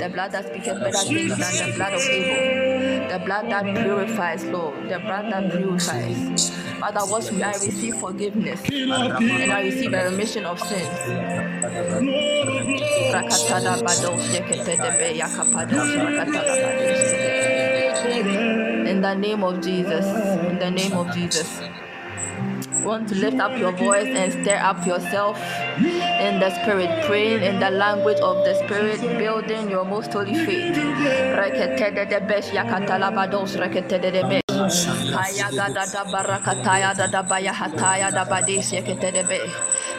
the 0.00 0.08
blood 0.08 0.32
that 0.32 0.46
speaketh 0.46 0.78
better 0.80 1.04
things 1.04 1.38
than 1.38 1.70
the 1.70 1.76
blood 1.76 1.92
of 1.94 2.00
Abel, 2.02 3.08
the 3.10 3.24
blood 3.24 3.50
that 3.50 3.64
purifies, 3.74 4.44
Lord, 4.44 4.88
the 4.88 4.98
blood 5.00 5.32
that 5.32 5.50
purifies. 5.50 6.63
Me, 6.84 7.42
I 7.42 7.52
receive 7.52 7.94
forgiveness 7.96 8.60
and 8.68 8.92
I 9.52 9.62
receive 9.62 9.94
a 9.94 10.04
remission 10.10 10.44
of 10.44 10.60
sins. 10.60 10.86
Rakatada 13.10 13.80
bados, 13.80 14.20
yeketedebe, 14.28 15.16
yakapados, 15.16 15.88
rakatada 15.96 16.54
bados. 16.60 18.04
In 18.86 19.00
the 19.00 19.14
name 19.14 19.42
of 19.42 19.62
Jesus, 19.62 20.04
in 20.50 20.58
the 20.58 20.70
name 20.70 20.92
of 20.92 21.10
Jesus. 21.14 21.62
Want 22.84 23.08
to 23.08 23.14
lift 23.14 23.40
up 23.40 23.58
your 23.58 23.72
voice 23.72 24.08
and 24.08 24.30
stir 24.30 24.56
up 24.56 24.86
yourself 24.86 25.38
in 25.78 26.38
the 26.38 26.50
spirit, 26.60 27.06
praying 27.06 27.42
in 27.42 27.60
the 27.60 27.70
language 27.70 28.18
of 28.20 28.44
the 28.44 28.54
spirit, 28.56 29.00
building 29.16 29.70
your 29.70 29.86
most 29.86 30.12
holy 30.12 30.34
faith. 30.44 30.76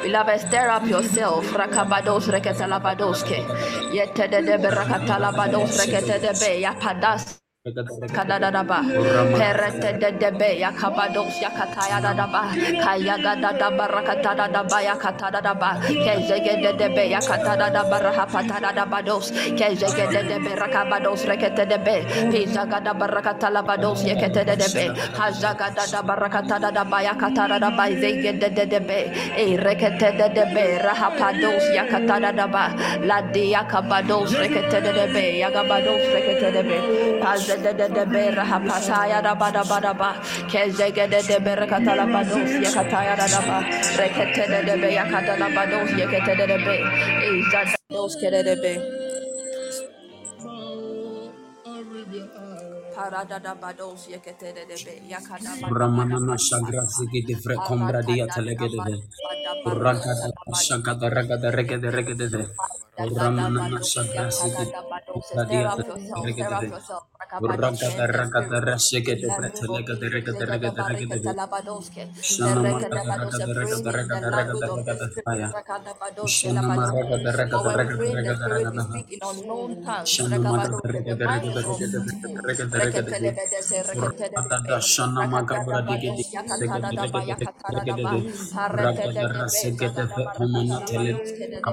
Beloved, 0.04 0.40
stir 0.42 0.70
up 0.70 0.88
yourself. 0.88 1.54
Rakabados 1.54 2.28
reketalabadoske. 2.28 3.46
Yetedebe 3.94 4.70
rakatalabados 4.70 5.78
reketedebe. 5.78 6.60
Yapadas. 6.62 7.45
Kadadadaba, 7.66 8.86
Perete 9.34 9.98
de 9.98 10.12
debe, 10.12 10.60
Yakabados, 10.62 11.34
Yakataya 11.42 11.98
dadaba, 12.00 12.54
Kayagada 12.54 13.58
daba, 13.58 13.88
Rakatada 13.90 14.46
daba, 14.54 14.78
Yakatada 14.86 15.42
daba, 15.42 15.82
Kezege 15.82 16.62
de 16.62 16.74
debe, 16.78 17.10
Yakatada 17.10 17.74
daba, 17.74 17.98
Rahapatada 17.98 18.72
dabados, 18.72 19.32
Kezege 19.58 20.06
de 20.14 20.24
debe, 20.30 20.56
Rakabados, 20.56 21.26
Rekete 21.26 21.66
debe, 21.66 22.06
Pizaga 22.30 22.80
daba, 22.80 23.08
Rakatalabados, 23.08 24.04
Yakete 24.06 24.46
de 24.46 24.56
debe, 24.58 24.94
Hazaga 25.18 25.74
daba, 25.74 26.16
Rakatada 26.16 26.72
daba, 26.72 27.02
Yakatada 27.02 27.60
daba, 27.60 27.90
Zege 27.90 28.38
de 28.38 28.66
debe, 28.68 29.12
E 29.36 29.58
Rekete 29.58 30.12
de 30.16 30.30
debe, 30.30 30.78
Rahapados, 30.84 31.64
Yakatada 31.74 32.32
daba, 32.32 32.76
Ladi 33.02 33.50
Yakabados, 33.56 34.38
Rekete 34.38 34.82
de 34.82 34.94
debe, 34.94 35.40
Yagabados, 35.40 36.14
Rekete 36.14 36.52
debe, 36.52 37.20
Paz 37.20 37.55
de 37.64 37.74
de 37.74 37.88
de 37.96 38.06
be 38.06 38.24
rahapataya 38.36 39.22
da 39.24 39.36
ba 39.36 39.52
da 39.52 39.64
ba 39.64 39.80
da 39.82 39.94
ba 39.94 40.12
kezege 40.52 41.08
de 41.10 41.22
de 41.30 41.40
be 41.46 41.54
rekata 41.56 41.96
la 41.96 42.06
ba 42.06 42.24
dos 42.24 42.52
yakataya 42.66 43.16
da 43.18 43.28
da 43.28 43.42
ba 43.48 43.58
rekete 44.00 44.44
de 44.54 44.60
de 44.68 44.76
be 44.82 44.90
yakata 45.00 45.36
la 45.40 45.50
ba 45.56 45.64
dos 45.72 45.92
yakete 46.02 46.34
de 46.40 46.46
de 46.52 46.58
be 46.66 46.76
iza 47.40 47.62
da 47.72 47.78
dos 47.96 48.16
kede 48.22 48.42
de 48.48 48.56
be 48.64 48.74
parada 52.96 53.40
da 53.40 53.54
ba 53.56 53.72
dos 53.74 54.08
yakete 54.14 54.54
de 54.56 54.64
de 54.72 54.78
be 54.86 54.94
yakada 55.14 55.54
ba 55.62 55.70
ba 55.78 55.82
Ramanana 55.82 56.38
ba 56.38 56.38
Shagra 56.38 56.86
Zigi 56.88 57.24
de 57.26 57.36
Vre 57.36 57.58
Arata 57.58 57.64
Combradia 57.64 58.28
da 58.30 58.38
da 58.46 58.54
Telegede, 58.58 58.78
ba 58.78 59.34
da 59.46 59.54
ba 59.66 59.74
Ragada 59.84 60.32
Shagada 60.54 61.10
Ragada 61.12 61.52
Regede 61.52 61.92
Regede, 61.92 62.28
Ramanana 62.30 62.50
Shagra 62.50 62.68
Zigi 62.78 62.85
Stir 62.96 63.12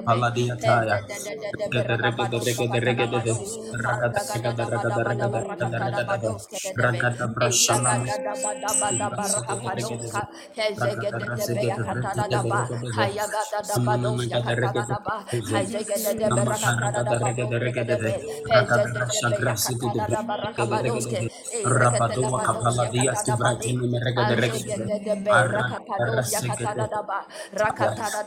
up 0.02 0.32
Diataya 0.32 1.11
Rabadua 21.64 22.40
kapala 22.42 22.88
dias 22.92 23.24
di 23.26 23.32
yakatadabade. 23.32 23.38
bratini 23.38 23.86
mereka 23.88 24.24
de 24.24 24.34
regede. 24.36 24.86
Azegededebe, 24.88 25.30
Arra 25.30 25.50
rakapados, 25.50 26.24
rasegede. 26.24 26.32
yakatadadaba. 26.32 27.26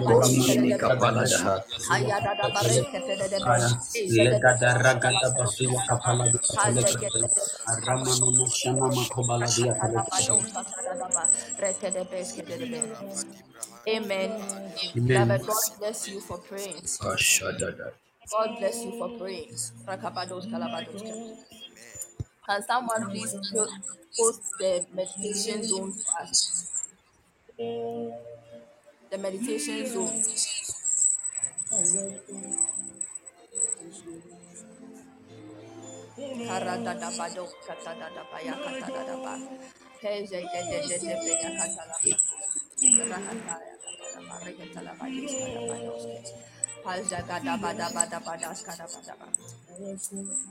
basua 0.00 0.46
Amen. 13.88 14.32
Amen. 15.06 15.38
God 15.46 15.78
bless 15.78 16.08
you 16.08 16.20
for 16.20 16.38
praying. 16.38 16.82
God 18.30 18.58
bless 18.58 18.84
you 18.84 18.92
for 18.92 19.10
praying. 19.10 19.56
Can 22.48 22.62
someone 22.64 23.06
please 23.10 23.36
po- 23.52 23.68
post 24.18 24.42
the 24.58 24.86
meditation 24.94 25.64
zone 25.64 25.92
for 25.92 26.22
us? 26.22 26.70
The 29.10 29.18
meditation 29.18 29.86
zone. 29.86 30.22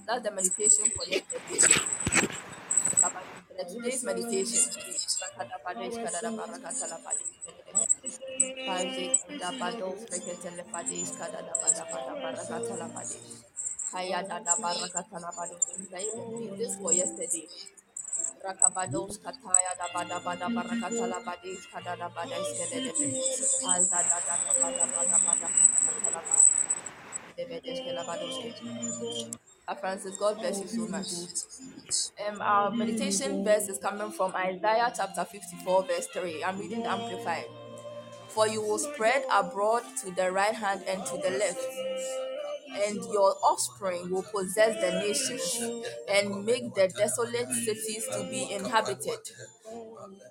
That's 0.07 0.23
the 0.23 0.31
meditation 0.31 0.91
for. 0.95 1.05
Today's 3.55 4.03
meditation. 4.03 4.67
This 16.57 16.75
for 16.81 16.91
yesterday. 16.91 17.47
Rakabados 18.43 19.17
kataya 19.23 19.71
da 19.79 19.87
bada 19.93 20.19
bada 20.19 20.47
barakatala 20.51 21.19
badis 21.25 21.65
kadada 21.71 22.07
bada 22.11 22.35
iskedede 22.35 22.91
alda 23.65 23.99
da 24.03 24.17
da 24.27 24.35
da 24.35 24.51
bada 24.61 24.85
bada 24.93 25.17
bada 25.25 25.47
barakatala 25.47 26.21
bada 26.27 26.43
debedes 27.37 27.79
kelabadoske. 27.85 28.49
Uh, 29.03 29.54
Francis, 29.73 30.17
God 30.17 30.37
bless 30.37 30.61
you 30.61 30.67
so 30.67 30.87
much. 30.87 31.07
Um, 32.27 32.41
our 32.41 32.69
meditation 32.69 33.43
verse 33.43 33.67
is 33.67 33.79
coming 33.79 34.11
from 34.11 34.35
Isaiah 34.35 34.93
chapter 34.95 35.25
54, 35.25 35.83
verse 35.85 36.07
3. 36.07 36.43
I'm 36.43 36.59
reading 36.59 36.83
Amplified. 36.85 37.45
For 38.29 38.47
you 38.47 38.61
will 38.61 38.77
spread 38.77 39.23
abroad 39.31 39.83
to 40.03 40.11
the 40.11 40.31
right 40.31 40.53
hand 40.53 40.83
and 40.87 41.03
to 41.05 41.17
the 41.17 41.31
left, 41.31 41.65
and 42.85 42.97
your 43.11 43.35
offspring 43.43 44.11
will 44.11 44.23
possess 44.23 44.79
the 44.81 44.99
nations 44.99 45.89
and 46.09 46.45
make 46.45 46.73
the 46.75 46.87
desolate 46.89 47.49
cities 47.49 48.05
to 48.11 48.23
be 48.29 48.51
inhabited. 48.51 49.19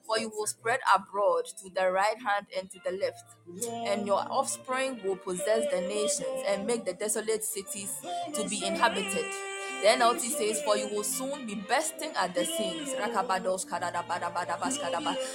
For 0.07 0.19
you 0.19 0.29
will 0.29 0.47
spread 0.47 0.81
abroad 0.95 1.47
to 1.63 1.71
the 1.71 1.91
right 1.91 2.19
hand 2.19 2.47
and 2.57 2.71
to 2.71 2.79
the 2.85 2.93
left, 2.93 3.25
and 3.69 4.07
your 4.07 4.21
offspring 4.31 5.01
will 5.05 5.17
possess 5.17 5.71
the 5.71 5.81
nations 5.81 6.45
and 6.47 6.67
make 6.67 6.85
the 6.85 6.95
desolate 6.95 7.45
cities 7.45 7.93
to 8.35 8.49
be 8.49 8.65
inhabited. 8.65 9.54
NLT 9.87 10.21
says, 10.31 10.63
For 10.63 10.77
you 10.77 10.89
will 10.89 11.05
soon 11.05 11.47
be 11.47 11.55
bursting 11.55 12.13
at 12.17 12.35
the 12.35 12.45
seams. 12.45 12.93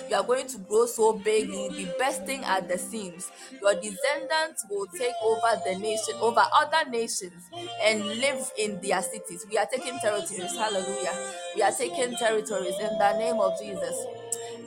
You 0.09 0.15
are 0.15 0.23
going 0.23 0.47
to 0.47 0.57
grow 0.59 0.85
so 0.85 1.13
big, 1.13 1.49
you 1.49 1.57
will 1.57 1.69
be 1.71 1.88
bursting 1.97 2.43
at 2.43 2.67
the 2.67 2.77
seams. 2.77 3.31
Your 3.62 3.75
descendants 3.75 4.65
will 4.69 4.88
take 4.88 5.13
over 5.23 5.62
the 5.65 5.75
nation, 5.79 6.15
over 6.21 6.43
other 6.59 6.89
nations, 6.89 7.49
and 7.83 8.03
live 8.05 8.51
in 8.57 8.79
their 8.81 9.01
cities. 9.01 9.45
We 9.49 9.57
are 9.57 9.67
taking 9.67 9.99
territories. 9.99 10.55
Hallelujah. 10.55 11.33
We 11.55 11.62
are 11.62 11.71
taking 11.71 12.15
territories 12.15 12.75
in 12.79 12.97
the 12.97 13.17
name 13.17 13.39
of 13.39 13.59
Jesus. 13.59 13.95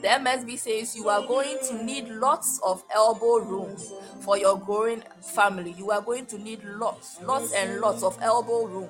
The 0.03 0.09
MSG 0.09 0.59
says 0.59 0.97
you 0.97 1.07
are 1.07 1.25
going 1.25 1.59
to 1.69 1.81
need 1.81 2.09
lots 2.09 2.59
of 2.61 2.83
elbow 2.93 3.37
room 3.39 3.77
for 4.19 4.37
your 4.37 4.59
growing 4.59 5.01
family. 5.21 5.73
You 5.77 5.91
are 5.91 6.01
going 6.01 6.25
to 6.25 6.37
need 6.37 6.61
lots, 6.65 7.21
lots 7.21 7.53
and 7.53 7.79
lots 7.79 8.03
of 8.03 8.17
elbow 8.21 8.65
room 8.65 8.89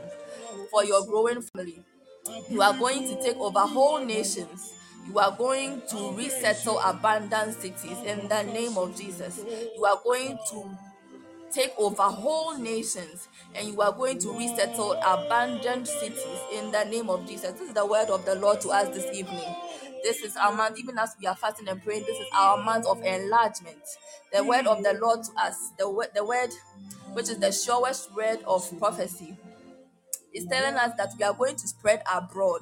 for 0.72 0.84
your 0.84 1.06
growing 1.06 1.44
family. 1.44 1.84
You 2.50 2.64
are 2.64 2.76
going 2.76 3.04
to 3.04 3.22
take 3.22 3.38
over 3.38 3.60
whole 3.60 4.04
nations. 4.04 4.74
You 5.08 5.20
are 5.20 5.36
going 5.38 5.84
to 5.92 6.14
resettle 6.18 6.80
abandoned 6.80 7.54
cities 7.54 7.98
in 8.08 8.28
the 8.28 8.42
name 8.52 8.76
of 8.76 9.00
Jesus. 9.00 9.40
You 9.76 9.86
are 9.86 10.00
going 10.04 10.40
to 10.50 10.78
take 11.54 11.74
over 11.78 12.02
whole 12.02 12.58
nations 12.58 13.28
and 13.54 13.68
you 13.68 13.80
are 13.82 13.92
going 13.92 14.18
to 14.18 14.36
resettle 14.36 14.94
abandoned 14.94 15.88
cities 15.88 16.40
in 16.52 16.72
the 16.72 16.84
name 16.86 17.12
of 17.12 17.28
Jesus. 17.28 17.52
This 17.52 17.68
is 17.70 17.74
the 17.76 17.86
word 17.86 18.10
of 18.10 18.26
the 18.26 18.34
Lord 18.34 18.62
to 18.62 18.70
us 18.70 18.90
this 18.96 19.16
evening. 19.16 19.56
This 20.04 20.22
is 20.22 20.36
our 20.36 20.54
month, 20.54 20.78
even 20.80 20.98
as 21.00 21.16
we 21.20 21.28
are 21.28 21.36
fasting 21.36 21.68
and 21.70 21.82
praying, 21.84 22.04
this 22.06 22.20
is 22.20 22.28
our 22.36 22.62
month 22.62 22.86
of 22.86 23.02
enlargement. 23.04 23.78
The 24.34 24.44
word 24.44 24.68
of 24.68 24.84
the 24.84 24.98
Lord 25.02 25.24
to 25.24 25.32
us, 25.42 25.72
the 25.78 25.90
word, 25.90 26.10
the 26.14 26.26
word 26.26 26.50
which 27.14 27.30
is 27.30 27.38
the 27.40 27.52
surest 27.52 28.14
word 28.16 28.40
of 28.46 28.68
prophecy 28.80 29.38
is 30.34 30.46
telling 30.48 30.76
us 30.76 30.92
that 30.98 31.12
we 31.18 31.24
are 31.24 31.34
going 31.34 31.56
to 31.56 31.68
spread 31.68 32.02
abroad. 32.14 32.62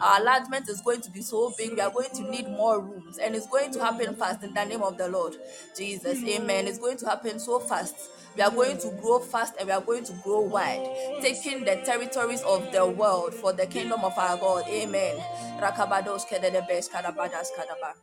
Our 0.00 0.18
enlargement 0.20 0.68
is 0.68 0.80
going 0.80 1.02
to 1.02 1.10
be 1.10 1.22
so 1.22 1.52
big, 1.56 1.72
we 1.72 1.80
are 1.80 1.90
going 1.90 2.10
to 2.14 2.30
need 2.30 2.48
more 2.48 2.80
rooms, 2.80 3.18
and 3.18 3.34
it's 3.34 3.46
going 3.46 3.72
to 3.72 3.84
happen 3.84 4.14
fast 4.16 4.42
in 4.42 4.54
the 4.54 4.64
name 4.64 4.82
of 4.82 4.96
the 4.96 5.08
Lord 5.08 5.36
Jesus. 5.76 6.22
Amen. 6.24 6.66
It's 6.66 6.78
going 6.78 6.96
to 6.98 7.06
happen 7.06 7.38
so 7.38 7.58
fast. 7.60 7.96
We 8.36 8.42
are 8.42 8.50
going 8.50 8.78
to 8.78 8.90
grow 9.02 9.18
fast 9.18 9.54
and 9.58 9.66
we 9.66 9.72
are 9.72 9.80
going 9.80 10.04
to 10.04 10.12
grow 10.24 10.40
wide, 10.40 10.86
taking 11.20 11.64
the 11.64 11.76
territories 11.84 12.42
of 12.42 12.70
the 12.72 12.86
world 12.86 13.34
for 13.34 13.52
the 13.52 13.66
kingdom 13.66 14.04
of 14.04 14.16
our 14.16 14.36
God. 14.36 14.64
Amen. 14.68 15.16
Rakabados 15.60 16.26
kededebes 16.26 16.88
kadabadas 16.88 17.50
kadaba. 17.58 17.94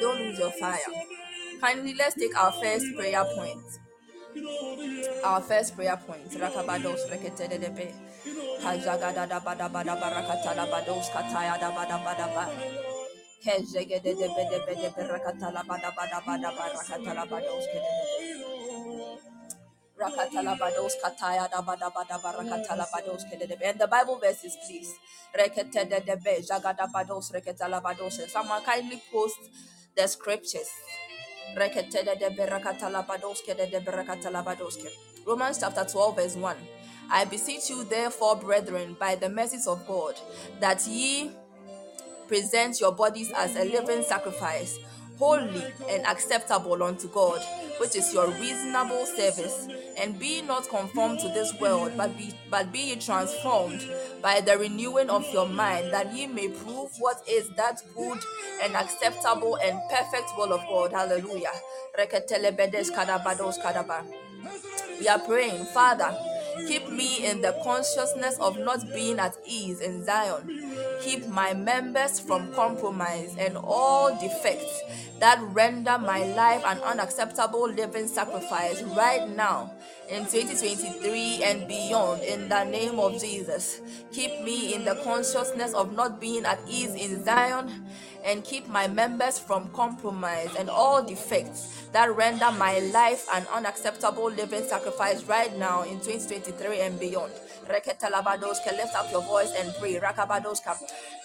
Don't 0.00 0.18
lose 0.20 0.38
your 0.38 0.50
fire. 0.52 0.78
Kindly, 1.60 1.94
let's 1.94 2.14
take 2.14 2.36
our 2.36 2.52
first 2.52 2.86
prayer 2.96 3.24
point 3.36 3.62
our 5.24 5.40
first 5.42 5.76
prayer 5.76 5.96
point. 5.96 6.30
Rakabados 6.32 7.04
rekete 7.10 7.48
de 7.48 7.68
be. 7.70 7.92
And 13.44 13.66
the 23.78 23.88
Bible 23.90 24.18
verses, 24.18 24.56
please. 24.66 24.94
Bados. 27.82 28.28
Someone 28.28 28.62
kindly 28.62 29.02
post 29.12 29.38
the 29.96 30.06
scriptures. 30.06 30.70
Romans 35.26 35.58
chapter 35.58 35.84
12, 35.84 36.16
verse 36.16 36.36
1. 36.36 36.56
I 37.10 37.24
beseech 37.24 37.68
you, 37.70 37.84
therefore, 37.84 38.36
brethren, 38.36 38.96
by 38.98 39.16
the 39.16 39.28
mercies 39.28 39.66
of 39.66 39.86
God, 39.86 40.14
that 40.60 40.86
ye 40.86 41.30
present 42.32 42.80
your 42.80 42.92
bodies 42.92 43.30
as 43.36 43.54
a 43.56 43.64
living 43.66 44.02
sacrifice, 44.02 44.78
holy 45.18 45.62
and 45.90 46.06
acceptable 46.06 46.82
unto 46.82 47.06
God, 47.08 47.42
which 47.78 47.94
is 47.94 48.14
your 48.14 48.26
reasonable 48.28 49.04
service. 49.04 49.68
And 49.98 50.18
be 50.18 50.40
not 50.40 50.66
conformed 50.70 51.20
to 51.20 51.28
this 51.28 51.52
world, 51.60 51.92
but 51.94 52.16
be 52.16 52.32
but 52.50 52.72
be 52.72 52.78
ye 52.78 52.96
transformed 52.96 53.86
by 54.22 54.40
the 54.40 54.56
renewing 54.56 55.10
of 55.10 55.30
your 55.30 55.46
mind, 55.46 55.92
that 55.92 56.14
ye 56.14 56.26
may 56.26 56.48
prove 56.48 56.90
what 56.98 57.22
is 57.28 57.50
that 57.58 57.82
good 57.94 58.18
and 58.62 58.74
acceptable 58.76 59.56
and 59.56 59.78
perfect 59.90 60.32
will 60.38 60.54
of 60.54 60.60
God. 60.60 60.92
Hallelujah. 60.92 61.52
We 64.98 65.08
are 65.08 65.18
praying, 65.18 65.64
Father, 65.66 66.16
keep 66.66 66.88
me 66.90 67.26
in 67.26 67.40
the 67.40 67.54
consciousness 67.62 68.38
of 68.38 68.58
not 68.58 68.80
being 68.92 69.18
at 69.18 69.36
ease 69.46 69.80
in 69.80 70.04
Zion. 70.04 70.42
keep 71.02 71.26
my 71.28 71.52
members 71.54 72.20
from 72.20 72.52
compromise 72.54 73.34
and 73.38 73.56
all 73.56 74.14
defects 74.20 74.82
that 75.20 75.38
render 75.52 75.98
my 75.98 76.24
life 76.34 76.62
an 76.66 76.78
unacceptable 76.78 77.68
living 77.68 78.08
sacrifice 78.08 78.82
right 78.96 79.28
now 79.36 79.72
in 80.08 80.24
2023 80.24 81.42
and 81.44 81.68
beyond 81.68 82.22
in 82.22 82.48
the 82.48 82.64
name 82.64 82.98
of 82.98 83.20
Jesus. 83.20 83.80
Keep 84.12 84.42
me 84.42 84.74
in 84.74 84.84
the 84.84 84.96
consciousness 85.04 85.72
of 85.74 85.94
not 85.94 86.20
being 86.20 86.44
at 86.44 86.58
ease 86.68 86.94
in 86.94 87.24
Zion 87.24 87.86
and 88.24 88.44
keep 88.44 88.68
my 88.68 88.86
members 88.88 89.38
from 89.38 89.68
compromise 89.70 90.54
and 90.58 90.70
all 90.70 91.02
defects 91.02 91.86
that 91.92 92.14
render 92.16 92.50
my 92.52 92.78
life 92.92 93.26
an 93.32 93.46
unacceptable 93.52 94.30
living 94.30 94.64
sacrifice 94.64 95.24
right 95.24 95.56
now 95.58 95.82
in 95.82 96.00
2023 96.00 96.80
and 96.80 96.98
beyond. 96.98 97.32
Reketalabadoska, 97.68 98.72
lift 98.76 98.94
up 98.94 99.10
your 99.10 99.22
voice 99.22 99.52
and 99.58 99.74
pray. 99.78 99.94
Rakabadoska. 99.94 100.76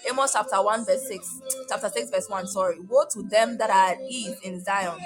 Amos 0.10 0.34
chapter 0.34 0.62
1, 0.62 0.86
verse 0.86 1.08
6. 1.08 1.42
Chapter 1.70 1.90
6, 1.90 2.12
verse 2.12 2.30
1. 2.30 2.48
Sorry. 2.48 2.80
Woe 2.80 3.06
to 3.12 3.24
them 3.24 3.58
that 3.58 3.70
are 3.70 3.94
at 3.94 4.02
ease 4.10 4.38
in 4.44 4.64
Zion 4.64 4.98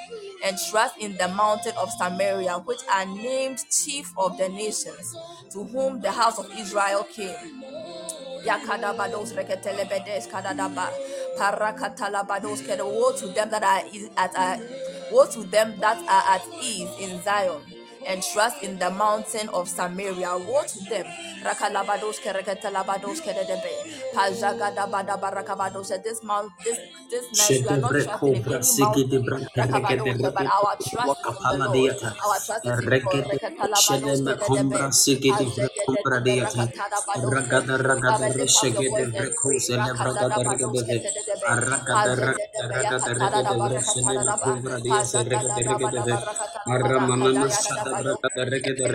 and 0.44 0.58
trust 0.70 0.98
in 1.00 1.15
the 1.17 1.28
mountain 1.30 1.74
of 1.78 1.89
Samaria, 1.91 2.60
which 2.65 2.82
are 2.91 3.06
named 3.06 3.60
chief 3.70 4.12
of 4.17 4.38
the 4.38 4.50
nations, 4.50 5.15
to 5.52 5.63
whom 5.63 6.02
the 6.02 6.12
house 6.12 6.38
of 6.39 6.52
Israel 6.58 7.04
came. 7.04 7.63
Yakadabados 8.44 9.34
reketelebedes 9.34 10.28
kadadaba. 10.28 10.89
Parakatalabados 11.38 12.62
kede. 12.65 12.84
Woe 12.84 13.13
to 13.13 13.28
them 13.28 13.50
that 13.52 13.63
are 13.63 13.84
at 14.17 14.34
uh, 14.36 14.58
woe 15.12 15.26
to 15.28 15.44
them 15.44 15.80
that 15.80 15.98
are 15.98 16.36
at 16.36 16.44
ease 16.62 16.89
in 17.00 17.22
Zion 17.24 17.81
and 18.08 18.24
trust 18.24 18.64
in 18.64 18.80
the 18.80 18.90
mountain 18.92 19.50
of 19.50 19.70
Samaria. 19.70 20.34
To 20.38 20.80
them. 20.90 21.06
Rakalabados 21.44 22.20
kereketalabados 22.22 23.22
kededebe. 23.22 23.74
Pajagadabadabarakabados. 24.16 25.90
This 26.04 26.24
mount 26.24 26.52
this 26.64 26.80
this 27.10 27.28
night 27.34 27.58
we 27.64 27.70
are 27.70 27.78
not 27.80 28.00
trusting 28.00 28.36
in 28.46 28.54
any 28.54 28.74
mountain. 28.74 29.24
Rakabados, 29.58 30.18
but 30.34 30.46
our 30.48 30.76
trust 30.82 31.18
in 31.28 31.48
the 31.50 31.60
Lord. 31.60 31.92
Our 32.26 32.38
trust 32.46 32.66
is 32.68 32.78
in 32.80 32.90
the 32.92 33.00
Lord. 33.04 33.24
Reketalabados 33.30 34.22
Ragada 37.16 37.78
ragada 37.78 38.28
reshegede 38.34 39.06
brekose 39.16 39.78
le 39.78 39.92
ragada 39.94 40.38
ragada 40.40 40.98
ragada 41.50 43.14
ragada 43.14 43.14
ragada 47.54 47.90
rashegede 47.91 48.86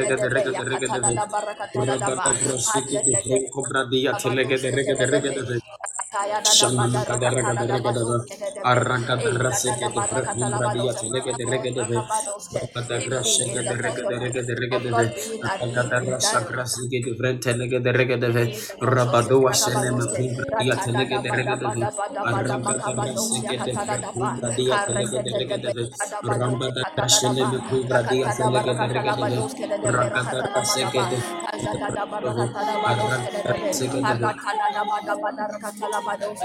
Rambada 29.97 31.46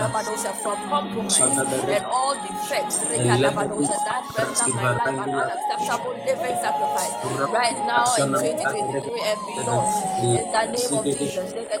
Rabadosa, 0.00 0.52
from 0.62 0.78
compromise 0.88 1.40
and 1.88 2.04
all 2.06 2.34
render 3.20 3.50
my 3.52 3.64
life 3.64 4.30
an 4.38 4.76
baranda 4.78 5.12
unacceptable 5.20 6.14
living 6.26 6.56
sacrifice 6.60 7.14
right 7.52 7.78
now 7.86 8.04
in 8.16 8.28
2023 8.32 9.20
and 9.30 9.40
beyond. 9.46 9.88
In 10.20 10.46
the 10.52 10.64
name 10.72 10.92
of 10.98 11.09
Merci. 11.18 11.80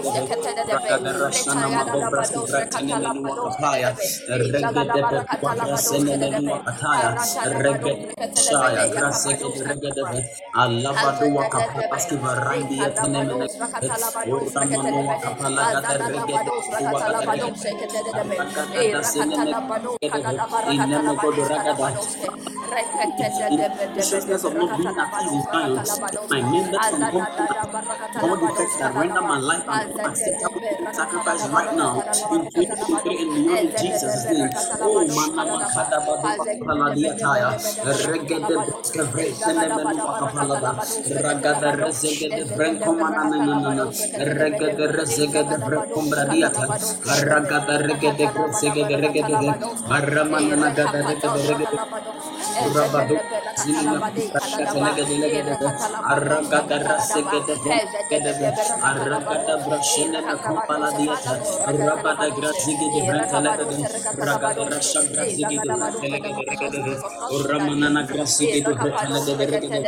Jesus, 0.00 0.32
Alabado 10.54 11.26
wakapalaski 11.36 12.16
varandi 12.16 12.82
yatenemene 12.82 13.48
Uramano 14.30 15.00
wakapala 15.08 15.64
gada 15.82 16.08
regede 16.08 16.52
wakada 16.92 17.26
regede 17.26 19.04
senene 19.04 19.54
ineme 20.72 21.14
godo 21.20 21.44
ragada 21.48 21.88
consciousness 23.94 24.44
of 24.44 24.54
not 24.54 24.76
being 24.76 24.96
at 24.98 25.10
ease 25.22 25.32
in 25.32 25.42
Zion, 25.52 25.74
my 26.30 26.40
members 26.42 26.86
from 26.88 27.04
compromise, 27.10 27.68
all 28.22 28.36
defects 28.36 28.76
that 28.78 28.94
render 28.94 29.22
my 29.22 29.38
life 29.38 29.64
an 29.68 29.81
unacceptable 29.81 29.81
sacrifice 30.92 31.48
right 31.48 31.74
now. 31.76 32.02
in 32.32 32.48
2023 32.50 33.18
and 33.18 33.30
beyond 33.34 33.60
in 33.68 33.72
Jesus' 33.76 34.26
name. 34.30 34.50
Oh, 34.80 35.02
mana 35.16 35.44
makada 35.52 35.98
badu 36.06 36.30
paladia 36.66 37.12
taya, 37.22 37.50
regede 38.06 38.56
breske 38.66 39.02
vresene 39.12 39.66
menu 39.76 40.02
wakapalada, 40.06 40.72
ragada 41.24 41.70
rezegede 41.82 42.42
vrenko 42.54 42.92
mana 43.00 43.24
na 43.30 43.38
na 43.44 43.56
na 43.60 43.70
na, 43.78 43.84
regede 44.40 44.86
rezegede 44.96 45.56
vrenko 45.66 46.00
bradiata, 46.10 46.66
ragada 47.30 47.76
regede 47.88 48.26
rezegede 48.38 48.96
regede, 49.04 49.36
maramana 49.90 50.56
nagada 50.64 51.00
regede 51.10 51.40
regede, 51.48 51.78
Rabado 52.74 53.16
Zinina 53.56 54.00
Legade 54.76 55.16
Legade 55.18 55.56
Aragada 56.04 56.78
Rasegade 56.84 57.54
Legade 57.64 58.52
Aragada 58.82 59.54
rashele 59.72 60.18
na 60.26 60.34
kumpala 60.44 60.88
diata 60.98 61.32
raba 61.86 62.12
da 62.20 62.28
grazige 62.36 62.86
de 62.94 63.00
brantala 63.08 63.52
de 63.58 63.76
raga 64.28 64.50
de 64.56 64.64
rasha 64.72 65.00
grazige 65.12 65.56
de 65.64 65.68
brantala 65.74 66.18
de 66.28 66.36
regede 66.44 66.80
ramana 67.50 67.88
na 67.96 68.02
grazige 68.10 68.60
de 68.66 68.72
brantala 68.80 69.18
de 69.26 69.34
regede 69.40 69.80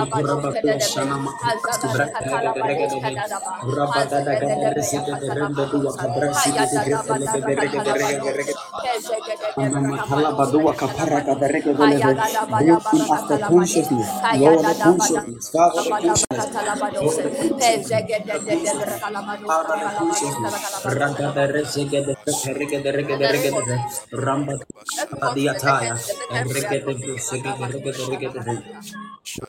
ramba 24.11 24.53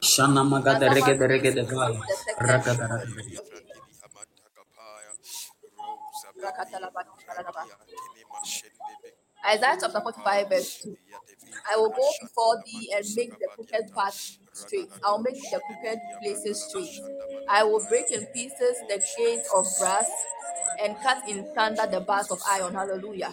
Shana 0.01 0.40
magada 0.45 0.89
rege 0.89 1.15
de 1.19 1.27
rege 1.27 1.51
de. 1.55 1.63
Ragada 2.39 2.85
ragada. 2.91 3.21
Isaiah 9.45 9.77
chapter 9.81 10.01
45, 10.01 10.49
verse 10.49 10.81
2. 10.83 10.97
I 11.71 11.77
will 11.77 11.91
go 11.91 12.09
before 12.21 12.63
thee 12.67 12.93
and 12.95 13.05
make 13.17 13.31
the 13.39 13.49
crooked 13.55 13.93
path 13.95 14.39
straight. 14.53 14.89
I 15.05 15.11
will 15.13 15.23
make 15.23 15.41
the 15.51 15.61
crooked 15.67 15.99
places 16.23 16.65
straight. 16.69 17.01
I 17.49 17.65
will 17.65 17.85
break 17.89 18.11
in 18.13 18.27
pieces 18.27 18.77
the 18.89 19.03
chains 19.17 19.47
of 19.55 19.67
brass 19.79 20.11
and 20.83 20.97
cut 21.03 21.29
in 21.29 21.47
thunder 21.55 21.87
the 21.87 22.01
bars 22.01 22.31
of 22.31 22.39
iron. 22.49 22.75
Hallelujah. 22.75 23.33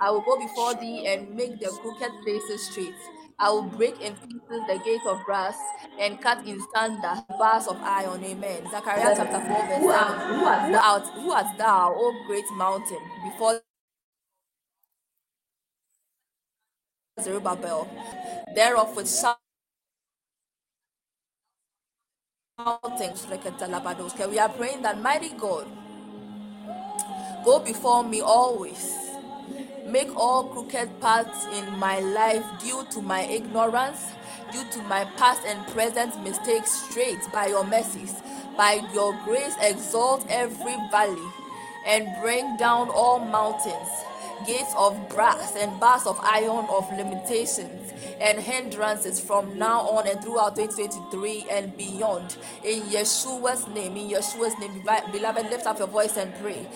I 0.00 0.10
will 0.10 0.22
go 0.22 0.38
before 0.38 0.74
thee 0.74 1.06
and 1.06 1.34
make 1.34 1.58
the 1.60 1.68
crooked 1.82 2.12
places 2.24 2.66
straight. 2.70 2.94
I 3.38 3.50
will 3.50 3.64
break 3.64 4.00
in 4.00 4.14
pieces 4.16 4.62
the 4.68 4.80
gate 4.84 5.02
of 5.06 5.20
brass 5.26 5.56
and 6.00 6.20
cut 6.20 6.46
in 6.46 6.60
thunder 6.74 7.24
the 7.28 7.34
bars 7.38 7.66
of 7.68 7.76
iron. 7.82 8.24
Amen. 8.24 8.62
Zechariah 8.70 9.14
chapter 9.16 9.40
4, 9.40 9.48
verse 9.48 9.68
7. 9.68 9.82
Who 9.82 10.76
art, 10.76 11.06
who 11.14 11.32
art 11.32 11.58
thou, 11.58 11.94
O 11.96 12.24
great 12.28 12.44
mountain, 12.56 13.00
before 13.24 13.60
Zerubbabel, 17.20 17.88
thereof 18.54 18.96
with 18.96 19.08
Okay, 24.14 24.26
we 24.28 24.38
are 24.40 24.48
praying 24.50 24.82
that 24.82 25.00
mighty 25.02 25.30
God 25.38 25.66
go 27.44 27.60
before 27.60 28.04
me 28.04 28.20
always. 28.22 29.03
Make 29.86 30.16
all 30.16 30.44
crooked 30.44 31.00
paths 31.00 31.46
in 31.46 31.78
my 31.78 32.00
life 32.00 32.44
due 32.60 32.84
to 32.90 33.02
my 33.02 33.22
ignorance, 33.22 34.12
due 34.52 34.64
to 34.72 34.82
my 34.82 35.04
past 35.16 35.42
and 35.46 35.66
present 35.68 36.22
mistakes 36.22 36.70
straight 36.70 37.20
by 37.32 37.46
your 37.48 37.64
mercies. 37.64 38.22
By 38.56 38.80
your 38.94 39.18
grace, 39.24 39.54
exalt 39.60 40.26
every 40.28 40.76
valley 40.90 41.28
and 41.86 42.08
bring 42.22 42.56
down 42.56 42.88
all 42.90 43.18
mountains 43.20 43.88
gates 44.46 44.74
of 44.76 45.08
brass 45.08 45.56
and 45.56 45.78
bars 45.80 46.06
of 46.06 46.18
iron 46.22 46.66
of 46.70 46.90
limitations 46.96 47.92
and 48.20 48.38
hindrances 48.38 49.20
from 49.20 49.58
now 49.58 49.80
on 49.80 50.06
and 50.06 50.20
throughout 50.22 50.56
2023 50.56 51.46
and 51.50 51.76
beyond. 51.76 52.36
In 52.62 52.82
Yeshua's 52.82 53.66
name, 53.68 53.96
in 53.96 54.10
Yeshua's 54.10 54.58
name, 54.58 54.82
beloved, 55.12 55.50
lift 55.50 55.66
up 55.66 55.78
your 55.78 55.88
voice 55.88 56.16
and 56.16 56.34
pray. 56.36 56.66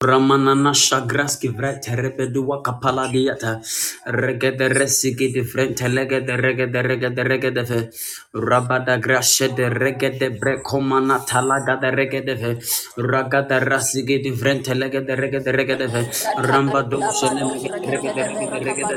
Ramanana 0.00 0.70
shagraski 0.74 1.48
vrete 1.50 1.96
repedua 1.96 2.62
kapala 2.62 3.10
diata 3.10 3.58
regede 4.06 4.68
resiki 4.70 5.32
di 5.34 5.42
frente 5.42 5.88
legede 5.88 6.36
regede 6.38 6.82
regede 6.86 7.24
regede 7.26 7.64
fe. 7.66 7.90
Rabada 8.32 9.00
grashe 9.02 9.48
de 9.56 9.68
regede 9.68 10.38
brekomana 10.38 11.18
talaga 11.26 11.80
de 11.80 11.90
regede 11.90 12.36
fe. 12.38 12.58
Ragada 13.02 13.58
rasiki 13.58 14.22
di 14.22 14.30
frente 14.30 14.72
legede 14.76 15.16
regede 15.16 15.50
regede 15.50 15.88
fe. 15.90 16.06
Ramba 16.46 16.82
do 16.88 17.00
shene 17.10 17.42
regede 17.82 18.22
regede 18.22 18.62
regede 18.62 18.96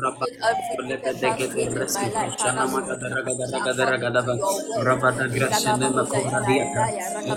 rabada 0.00 0.48
legede 0.88 1.12
regede 1.28 1.76
reski 1.76 2.08
shana 2.40 2.64
magada 2.72 3.06
ragada 3.12 3.44
ragada 3.52 3.84
ragada 3.84 4.22
fe. 4.24 4.34
Rabada 4.80 5.28
grashe 5.28 5.76
ne 5.76 5.88
makobra 5.92 6.40
diata 6.48 6.88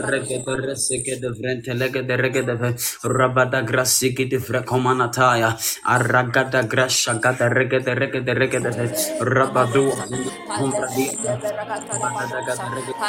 regede 0.08 0.56
resiki 0.64 1.20
di 1.20 1.30
frente 1.36 1.74
legede 1.76 2.16
regede 2.16 2.58
fe 2.58 2.85
Rabada 3.04 3.62
grasiki 3.66 4.26
di 4.30 4.38
frekomanataya. 4.40 5.56
Aragada 5.86 6.64
grasha 6.68 7.16
gada 7.20 7.50
regede 7.50 7.94
regede 7.96 8.34
regede 8.36 8.72
rabadu 9.22 9.92
kumbradi. 10.58 11.08
Rabada 11.24 12.40
gada 12.46 12.68
regede 12.76 13.06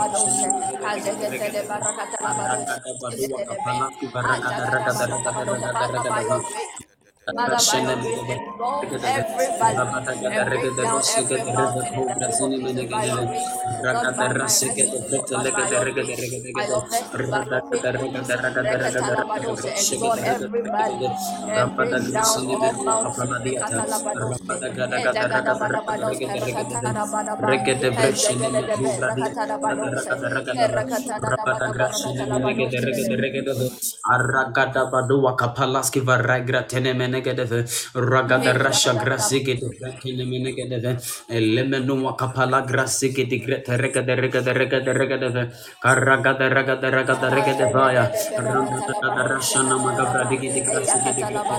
Aragada 34.10 34.82
badua 34.90 35.36
kapalaski 35.36 36.00
varagra 36.00 36.64
tenemenegedeve 37.10 37.64
ragada 37.94 38.52
rasha 38.54 38.94
grasike 38.94 39.58
de 39.58 39.68
tenemenegedeve 40.02 40.96
elemenu 41.28 42.14
kapala 42.16 42.62
grasike 42.66 43.28
de 43.28 43.38
grete 43.38 43.76
regade 43.76 44.14
regade 44.14 44.52
regade 44.52 44.92
regade 44.92 45.50
karagada 45.82 46.48
ragada 46.48 46.90
ragada 46.90 47.28
regade 47.30 47.66
vaya 47.72 48.10
ragada 48.38 49.22
rasha 49.28 49.62
namagabra 49.62 50.24
digi 50.30 50.48
de 50.54 50.60
grasike 50.60 51.10
de 51.14 51.22
grete 51.22 51.58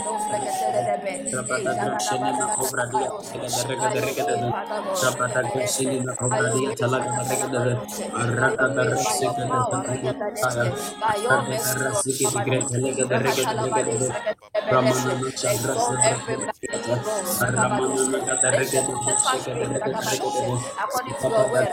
Rabada 1.31 1.73
grashene 1.75 2.31
na 2.37 2.45
kobra 2.55 2.85
dia 2.91 3.09
regade 3.67 3.99
regade 3.99 3.99
regade 4.07 4.47
Rabada 5.03 5.41
grashene 5.51 5.97
na 6.03 6.13
kobra 6.15 6.47
dia 6.53 6.71
talaga 6.75 7.11
regade 7.27 7.73
aragada 8.15 8.83
rasike 8.91 9.43
de 9.51 9.61
Lord, 11.23 11.47
Rasiki 11.81 12.25
di 12.25 12.39
grete 12.45 12.77
lega 12.77 13.05
da 13.05 13.17
rega 13.17 13.43
According 15.43 15.57
to 21.21 21.29
your 21.29 21.47
word, 21.51 21.67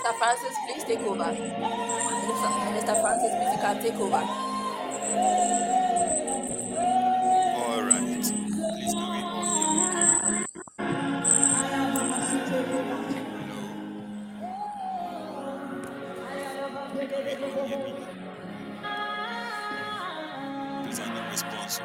Mr. 0.00 0.14
Francis, 0.16 0.56
please 0.66 0.84
take 0.84 1.00
over. 1.00 1.30
Minister, 1.30 2.94
Francis, 3.02 3.32
please 3.36 3.52
you 3.52 3.58
can 3.60 3.82
take 3.82 4.00
over. 4.00 4.22
All 7.60 7.82
right. 7.82 8.16
Please 8.16 8.94
all 8.94 9.10
hear 17.66 17.78
me? 17.78 17.94
Hello. 18.82 20.82
Please, 20.82 21.00
I 21.00 21.02
need 21.12 21.30
response. 21.30 21.80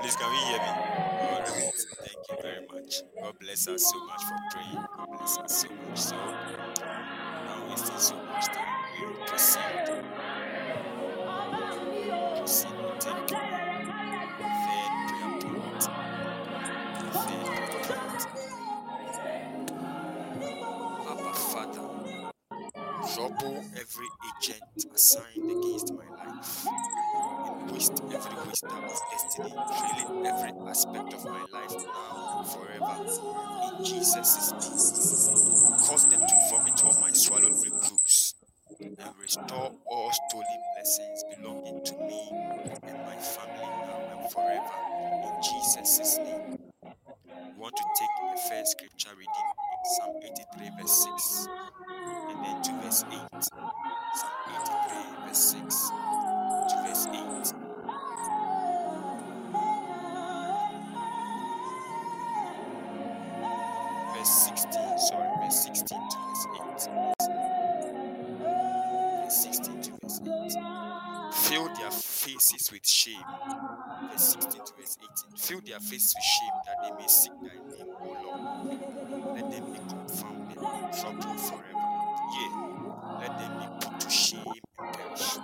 Please, 0.00 0.16
can 0.16 0.30
we 0.30 0.38
hear 0.48 0.58
me? 0.58 0.68
All 0.68 1.40
right. 1.40 1.48
Thank 1.48 2.28
you 2.30 2.36
very 2.42 2.66
much. 2.72 3.02
God 3.22 3.34
bless 3.40 3.68
us 3.68 3.84
so 3.90 4.04
much 4.06 4.22
for 4.24 4.38
praying. 4.52 4.86
God 4.96 5.08
bless 5.18 5.38
us 5.38 5.62
so 5.62 5.68
much. 5.88 5.98
So, 5.98 6.16
not 6.16 7.70
wasting 7.70 7.98
so 7.98 8.16
much 8.16 8.46
time, 8.46 8.66
we 9.00 9.06
will. 9.08 9.26
Proceed 9.26 10.31
Fill 71.52 71.68
their 71.74 71.90
faces 71.90 72.72
with 72.72 72.86
shame. 72.86 73.20
Verse 74.10 74.36
16 74.40 74.64
to 74.64 74.72
verse 74.72 74.96
18. 75.02 75.36
Fill 75.36 75.60
their 75.66 75.80
faces 75.80 76.14
with 76.16 76.24
shame 76.24 76.56
that 76.64 76.76
they 76.82 76.92
may 76.96 77.06
seek 77.06 77.32
thy 77.42 77.48
name, 77.68 77.92
O 78.00 78.04
Lord. 78.24 79.36
Let 79.36 79.50
them 79.50 79.64
be 79.70 79.78
confounded 79.86 80.56
and 80.56 80.92
troubled 80.98 81.40
forever. 81.40 81.84
Yea, 82.32 82.48
let 83.20 83.32
them 83.38 83.52
be 83.60 83.66
put 83.86 84.00
to 84.00 84.08
shame 84.08 84.64
and 84.78 84.94
perish, 84.96 85.28
that 85.34 85.42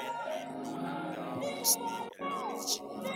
men 0.00 0.14
may 0.26 0.42
know 0.64 0.74
that 0.82 1.14
thou, 1.14 1.38
whose 1.54 1.76
name 1.76 2.10
alone 2.18 2.56
is 2.58 2.64
Jehovah, 2.74 3.14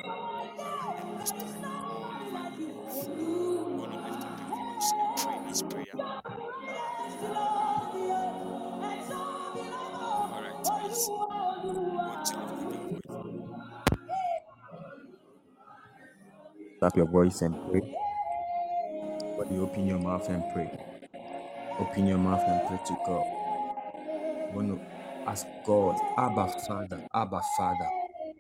the 0.97 1.05
most 1.07 1.35
high 1.35 1.75
all 1.91 2.05
over 2.23 2.47
the 2.57 2.67
earth. 2.71 3.03
To 3.03 3.83
lift 3.83 4.23
up 4.23 4.39
your 4.39 4.47
voice 4.47 4.91
and 4.95 5.11
pray 5.17 5.39
this 5.49 5.63
prayer. 5.63 5.95
All 10.15 10.41
right, 10.41 10.59
please. 10.63 11.11
Tap 16.81 16.97
your 16.97 17.07
voice 17.07 17.41
and 17.43 17.55
pray. 17.71 17.81
When 19.37 19.53
you 19.55 19.63
open 19.65 19.87
your 19.87 19.99
mouth 19.99 20.29
and 20.29 20.45
pray, 20.53 20.71
open 21.79 22.07
your 22.07 22.19
mouth 22.19 22.43
and 22.47 22.67
pray 22.69 22.79
to 22.87 22.97
God. 23.07 23.25
Want 24.55 24.69
to 24.69 24.81
ask 25.27 25.47
God, 25.67 25.97
Abba 26.19 26.49
Father, 26.69 27.03
Abba 27.15 27.41
Father, 27.57 27.89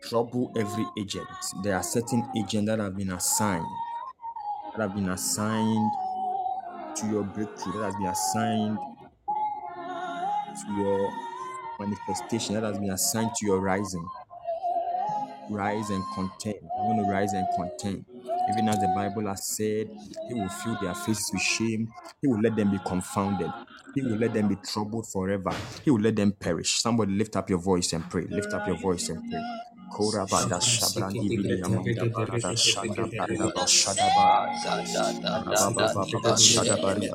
trouble 0.02 0.52
every 0.56 0.86
agent. 0.98 1.26
There 1.64 1.76
are 1.76 1.82
certain 1.82 2.28
agents 2.36 2.68
that 2.68 2.78
have 2.78 2.96
been 2.96 3.12
assigned, 3.12 3.66
that 4.76 4.82
have 4.82 4.94
been 4.94 5.08
assigned 5.10 5.90
to 6.96 7.06
your 7.08 7.24
breakthrough, 7.24 7.72
that 7.80 7.84
has 7.86 7.96
been 7.96 8.06
assigned 8.06 8.78
to 10.42 10.72
your 10.82 11.12
manifestation, 11.80 12.54
that 12.56 12.64
has 12.64 12.78
been 12.78 12.90
assigned 12.90 13.30
to 13.38 13.46
your 13.46 13.60
rising. 13.60 14.06
Rise 15.50 15.90
and 15.90 16.04
contend. 16.14 16.56
You 16.62 16.70
want 16.84 17.06
to 17.06 17.12
rise 17.12 17.32
and 17.34 17.46
contend. 17.56 18.04
Even 18.50 18.68
as 18.68 18.78
the 18.78 18.88
Bible 18.94 19.26
has 19.28 19.44
said, 19.56 19.90
He 20.28 20.34
will 20.34 20.48
fill 20.48 20.76
their 20.80 20.94
faces 20.94 21.30
with 21.32 21.42
shame. 21.42 21.88
He 22.22 22.28
will 22.28 22.40
let 22.40 22.56
them 22.56 22.70
be 22.70 22.78
confounded. 22.86 23.50
He 23.94 24.02
will 24.02 24.18
let 24.18 24.34
them 24.34 24.48
be 24.48 24.56
troubled 24.56 25.06
forever. 25.08 25.50
He 25.84 25.90
will 25.90 26.00
let 26.00 26.16
them 26.16 26.32
perish. 26.32 26.80
Somebody 26.80 27.12
lift 27.12 27.34
up 27.36 27.48
your 27.50 27.58
voice 27.58 27.92
and 27.92 28.08
pray. 28.10 28.26
Lift 28.28 28.52
up 28.52 28.66
your 28.66 28.76
voice 28.76 29.08
and 29.08 29.20
pray. 29.30 29.42
Korabada 29.92 30.60
barada 32.12 32.52
shadaba. 32.54 33.16
Shadabari 36.36 37.10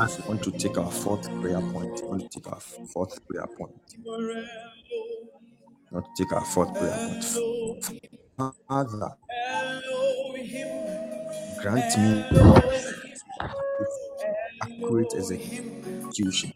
I 0.00 0.08
want 0.28 0.42
to 0.44 0.52
take 0.52 0.78
our 0.78 0.92
fourth 0.92 1.30
prayer 1.42 1.60
point. 1.62 2.00
I 2.02 2.06
want 2.06 2.22
to 2.32 2.40
take 2.40 2.48
our 2.52 2.60
fourth 2.60 3.18
prayer 3.28 3.46
point. 3.58 3.72
To 5.92 6.04
take 6.18 6.32
our 6.32 6.44
fourth 6.44 6.74
prayer 6.74 6.96
point. 6.98 7.24
Father, 8.68 9.12
grant 11.62 11.98
me 11.98 12.24
accurate 14.62 15.14
execution. 15.16 16.52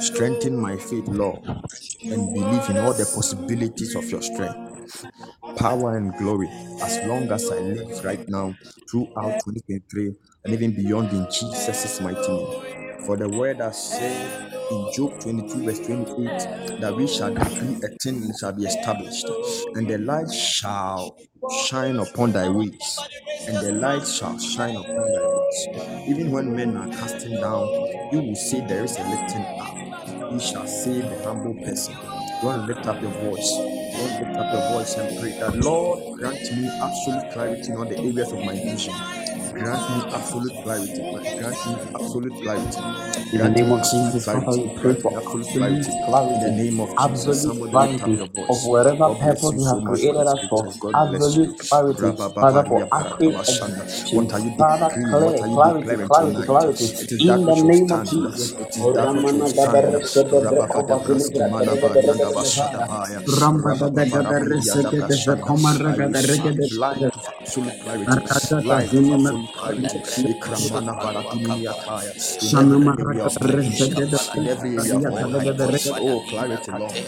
Strengthen 0.00 0.56
my 0.60 0.76
faith, 0.76 1.08
Lord, 1.08 1.44
and 1.46 2.34
believe 2.34 2.70
in 2.70 2.78
all 2.78 2.94
the 2.94 3.06
possibilities 3.14 3.96
of 3.96 4.10
your 4.10 4.22
strength, 4.22 4.69
power, 5.56 5.96
and 5.96 6.14
glory 6.16 6.48
as 6.82 6.98
long 7.06 7.30
as 7.30 7.50
I 7.50 7.58
live 7.60 8.04
right 8.04 8.24
now 8.28 8.54
throughout 8.90 9.38
2023 9.44 10.12
and 10.44 10.54
even 10.54 10.74
beyond 10.74 11.10
in 11.12 11.26
Jesus' 11.30 12.00
mighty 12.00 12.20
name. 12.28 13.00
For 13.06 13.16
the 13.16 13.28
word 13.28 13.58
has 13.58 13.92
said 13.92 14.52
in 14.70 14.92
Job 14.94 15.18
22, 15.20 15.64
verse 15.64 15.80
28, 15.80 16.80
that 16.80 16.94
we 16.96 17.06
shall 17.06 17.34
decree 17.34 17.76
a 17.84 17.88
thing 18.02 18.22
and 18.22 18.38
shall 18.38 18.52
be 18.52 18.64
established, 18.64 19.26
and 19.74 19.88
the 19.88 19.98
light 19.98 20.30
shall 20.32 21.16
shine 21.64 21.96
upon 21.98 22.32
thy 22.32 22.48
ways, 22.48 22.98
and 23.48 23.56
the 23.56 23.72
light 23.72 24.06
shall 24.06 24.38
shine 24.38 24.76
upon 24.76 25.12
thy 25.12 25.26
ways. 25.26 26.08
Even 26.08 26.30
when 26.30 26.54
men 26.54 26.76
are 26.76 26.88
casting 26.88 27.40
down, 27.40 27.66
you 28.12 28.22
will 28.22 28.36
see 28.36 28.60
there 28.60 28.84
is 28.84 28.96
a 28.98 29.02
lifting 29.08 29.44
up. 29.60 30.32
You 30.32 30.40
shall 30.40 30.66
save 30.66 31.08
the 31.08 31.22
humble 31.24 31.54
person. 31.64 31.96
Want 32.42 32.66
to 32.68 32.74
lift 32.74 32.86
up 32.86 33.00
your 33.02 33.10
voice. 33.12 33.79
To 33.92 34.02
lift 34.04 34.36
up 34.36 34.52
your 34.52 34.72
voice 34.72 34.94
and 34.96 35.20
pray 35.20 35.32
that 35.40 35.56
Lord 35.56 36.18
grant 36.18 36.40
me 36.56 36.68
absolute 36.82 37.32
clarity 37.32 37.72
in 37.72 37.76
all 37.78 37.84
the 37.86 37.98
areas 37.98 38.32
of 38.32 38.40
my 38.44 38.54
vision. 38.54 38.94
Grant 39.54 39.88
me 39.90 40.04
absolute 40.12 40.54
clarity. 40.62 41.06
Grant 41.36 41.66
me 41.66 41.80
absolute 41.94 42.40
clarity. 42.42 42.84
In 43.32 43.42
the 43.42 43.50
name 43.50 43.72
of 43.72 43.82
Jesus, 43.82 44.28
Father, 44.28 44.56
we 44.56 44.70
pray 44.70 44.94
for 45.02 45.12
absolute 45.18 45.50
clarity. 45.52 45.92
In 46.34 46.40
the 46.40 46.50
name 46.50 46.80
of 46.80 46.94
absolute 46.98 47.38
somebody 47.38 47.76
lift 47.76 48.02
up 48.02 48.12
clarity 48.12 48.20
of 48.20 48.32
voice. 48.32 48.70
wherever 48.70 49.06
God 49.06 49.22
bless 49.22 49.50
purpose 49.50 49.52
you 49.52 49.64
have 49.66 49.84
created 49.84 50.26
us 50.26 50.44
for. 50.50 50.64
scriptures. 50.64 50.78
God 50.78 51.04
bless 51.04 51.36
you. 51.36 51.42
Absolute 51.42 51.58
clarity, 51.58 52.12
Father, 52.40 52.64
for 52.68 52.88
accurate. 52.92 53.48
What 54.10 54.32
are 54.34 54.40
you 54.40 54.50
Father, 54.58 54.90
decreeing? 54.90 55.20
What 55.22 55.40
are 55.42 55.48
you 55.48 55.58
clarity, 55.58 55.60
declaring 55.60 56.10
clarity, 56.10 56.10
tonight? 56.10 56.48
clarity. 56.48 56.86
It 57.00 57.12
is 57.12 57.24
In 57.24 57.46
the 57.46 57.56
name 57.56 57.92
of. 57.92 58.04
Jesus. 58.04 58.54
It 58.58 58.76
is 58.76 58.88
that 58.90 59.14
which 59.14 59.34
will 59.34 59.44
Ramana 59.44 59.48
stand. 59.48 59.84
Gadare 59.84 60.00
Shede 60.04 60.40
Rababada 60.42 60.96
Breko 61.02 61.02
braski 61.02 61.42
Basiligra 61.42 61.48
mana 61.48 61.76
Telegade 61.76 61.76
barianda 61.76 62.32
Regade 62.32 62.32
bashadabaya. 62.32 63.22
Ramba 63.26 63.74
da 63.78 63.88
da 63.88 64.04
Rababara 64.04 64.34
Gadare 64.34 64.58
brianda 64.58 64.92
Segede 64.92 65.16
brashanda. 65.18 65.46
Vekomara 65.48 65.92
I 65.92 65.94
receive 65.96 66.56
Gadare 66.56 66.70
light 66.72 67.02
of 67.16 67.24
absolute 67.40 67.80
clarity. 67.80 68.22
Aradada 69.56 69.72
Light 69.72 69.94
of 69.94 70.02
zinema 70.04 70.40
absolute 70.40 70.40
clarity. 70.40 70.90
Ikramana 70.90 70.94
baratini 71.02 71.48
miataya. 71.48 72.14
In 72.42 72.56
every 72.58 72.94
area 72.98 73.26
of 73.26 73.40
my 73.40 73.56
vision, 73.56 74.00
resegede 74.00 74.18
in 74.34 74.46
every 74.48 74.76
area 74.78 74.96
of 74.98 75.06
dia 75.06 75.10
my 75.10 75.22
talaga 75.22 75.52
life. 75.52 75.56
da 75.58 75.66
regede 75.66 76.00
Oh, 76.00 76.22
clarity, 76.28 76.72
Lord. 76.72 76.98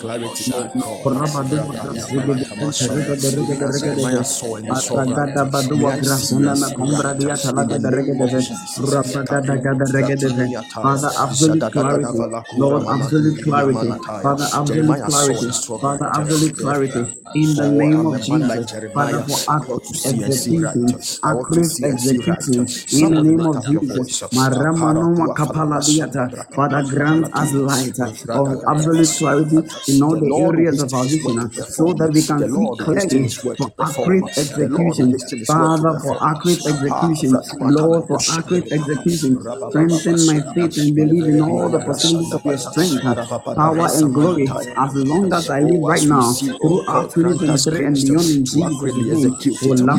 Clarity, 0.00 0.52
oh 0.54 0.72
God. 0.78 1.04
koraba 1.04 1.44
du 1.50 1.58
Rabanda 1.58 2.20
resegede 2.20 2.22
baratamashanda. 2.26 2.94
regede 2.94 3.30
Even 3.38 3.62
regede 3.62 3.66
as 3.66 3.82
Jeremiah 3.82 4.24
regede 4.24 4.24
saw 4.24 4.56
in 4.56 4.66
the 4.66 4.74
aragada 4.76 5.44
songwriter, 5.44 5.50
badu 5.52 5.76
may 5.76 5.84
wa 5.84 5.92
I 5.92 6.02
see 6.02 6.44
grasana 6.44 6.54
and 6.54 6.58
na 6.58 6.68
see 6.68 6.76
kombra 6.76 7.16
dia 7.18 7.36
right 7.38 7.56
in 7.56 7.68
talaga 7.68 7.68
the 7.68 7.80
da 7.80 7.90
name 7.90 8.20
of 8.20 8.30
regede 8.30 8.40
Jesus. 8.40 8.92
rabada 8.92 9.38
da 9.46 9.56
gada 9.58 9.86
Kapinos 9.94 9.94
regede 9.94 10.28
bratini 10.28 10.54
Father, 10.82 11.12
absolute 11.18 11.70
clarity. 11.72 12.28
Lord, 12.56 12.84
absolute 12.88 13.42
clarity. 13.42 14.00
Father, 14.22 14.48
absolute 14.52 15.02
clarity. 15.04 15.52
Father, 15.80 16.10
absolute 16.14 16.56
clarity. 16.58 17.06
In 17.34 17.56
the 17.56 17.68
name 17.68 18.06
of 18.06 18.16
a 18.20 18.26
man 18.28 18.46
like 18.48 18.66
Jesus. 18.66 18.80
Father, 18.94 19.22
for 19.22 19.44
want 19.66 19.84
to 19.88 19.94
accurate 19.94 19.94
see 19.94 20.22
and 20.22 20.34
see 20.34 20.58
right. 20.58 20.78
execution, 20.78 21.18
I 21.22 21.34
want 21.34 21.52
to 21.54 21.62
accurate 21.62 21.64
see 21.64 21.88
and 21.88 22.00
see 22.00 22.18
right. 22.18 22.38
execution. 22.38 22.66
In 22.92 23.08
the 23.10 23.18
name 23.18 23.46
of 23.46 23.64
Jesus. 23.64 24.10
Maramanoma 24.32 25.34
kapala 25.34 25.82
diata. 25.86 26.30
Father, 26.54 26.82
grant 26.84 27.28
us 27.34 27.52
light 27.54 27.98
uh, 28.00 28.12
of 28.34 28.56
absolute 28.68 29.16
clarity 29.18 29.64
in 29.88 30.02
all 30.02 30.16
The 30.16 30.20
the 30.20 30.26
Lord 30.26 30.56
will 30.56 30.68
areas 30.68 30.82
of 30.82 30.92
our 30.94 31.08
vision, 31.08 31.38
uh, 31.38 31.48
so 31.68 31.94
that 31.94 32.12
we 32.12 32.22
can 32.22 32.44
see 32.46 32.68
Lord 32.68 32.80
will 32.80 32.88
hasten 32.92 33.22
clearly 33.22 33.24
his 33.24 33.42
word 33.44 33.58
to 33.62 33.72
for 33.94 34.08
accurate 34.08 34.30
The 34.54 34.66
Lord 34.68 34.98
will 34.98 35.06
execution. 35.06 35.12
hasten 35.12 35.38
his 35.40 35.54
word 35.56 35.76
to 35.76 35.84
Father, 35.84 35.94
for 36.02 36.18
accurate 36.24 36.66
execution. 36.66 37.42
Lord, 37.60 38.06
for 38.08 38.24
accurate 38.28 38.68
execution. 38.72 39.40
Strengthen 39.68 40.26
my 40.26 40.40
faith 40.54 40.76
and 40.78 40.94
believe 40.94 41.28
in 41.28 41.40
all 41.40 41.70
the 41.70 41.80
possibilities 41.80 42.32
of 42.32 42.44
your 42.46 42.58
strength, 42.58 43.04
uh, 43.04 43.16
power, 43.56 43.90
and 43.94 44.14
glory 44.14 44.52
as 44.76 44.94
long 44.94 45.32
as 45.34 45.50
I 45.50 45.60
live 45.60 45.84
right 45.86 46.04
now 46.04 46.38
oh 46.62 46.84
throughout 46.86 47.10
God, 47.22 47.38
grant 47.40 47.50
us 47.50 47.68
2023 47.70 48.64
and 48.64 48.78
grace 48.78 48.96
to, 49.44 49.58
beyond 49.60 49.92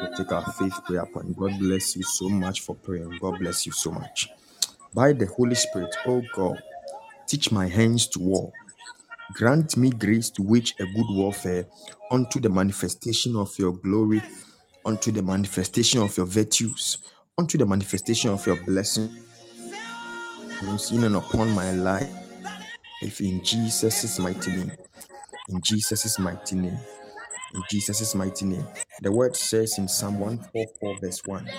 we 0.00 0.16
take 0.16 0.32
our 0.32 0.44
fifth 0.52 0.84
prayer 0.84 1.06
point 1.06 1.36
God 1.36 1.58
bless 1.58 1.96
you 1.96 2.02
so 2.02 2.28
much 2.28 2.60
for 2.60 2.76
praying 2.76 3.18
God 3.20 3.38
bless 3.38 3.66
you 3.66 3.72
so 3.72 3.90
much 3.92 4.28
by 4.94 5.12
the 5.12 5.26
Holy 5.26 5.54
Spirit 5.54 5.94
oh 6.06 6.22
God 6.34 6.62
teach 7.26 7.52
my 7.52 7.66
hands 7.68 8.06
to 8.08 8.20
war 8.20 8.52
Grant 9.34 9.76
me 9.76 9.90
grace 9.90 10.30
to 10.30 10.42
wage 10.42 10.74
a 10.80 10.86
good 10.86 11.06
warfare 11.10 11.66
unto 12.10 12.40
the 12.40 12.48
manifestation 12.48 13.36
of 13.36 13.58
your 13.58 13.72
glory, 13.72 14.22
unto 14.84 15.12
the 15.12 15.22
manifestation 15.22 16.00
of 16.00 16.16
your 16.16 16.26
virtues, 16.26 16.98
unto 17.36 17.58
the 17.58 17.66
manifestation 17.66 18.30
of 18.30 18.46
your 18.46 18.56
blessings 18.64 19.10
in 20.92 21.04
and 21.04 21.16
upon 21.16 21.50
my 21.50 21.72
life. 21.72 22.08
If 23.02 23.20
in 23.20 23.42
Jesus' 23.44 24.18
mighty 24.18 24.52
name. 24.52 24.72
In 25.48 25.60
Jesus' 25.62 26.18
mighty 26.18 26.56
name. 26.56 26.78
In 27.56 27.62
Jesus' 27.70 28.14
mighty 28.14 28.44
name. 28.44 28.66
The 29.00 29.10
word 29.10 29.34
says 29.34 29.78
in 29.78 29.88
Psalm 29.88 30.20
144, 30.20 30.98
verse 31.00 31.22
1. 31.24 31.50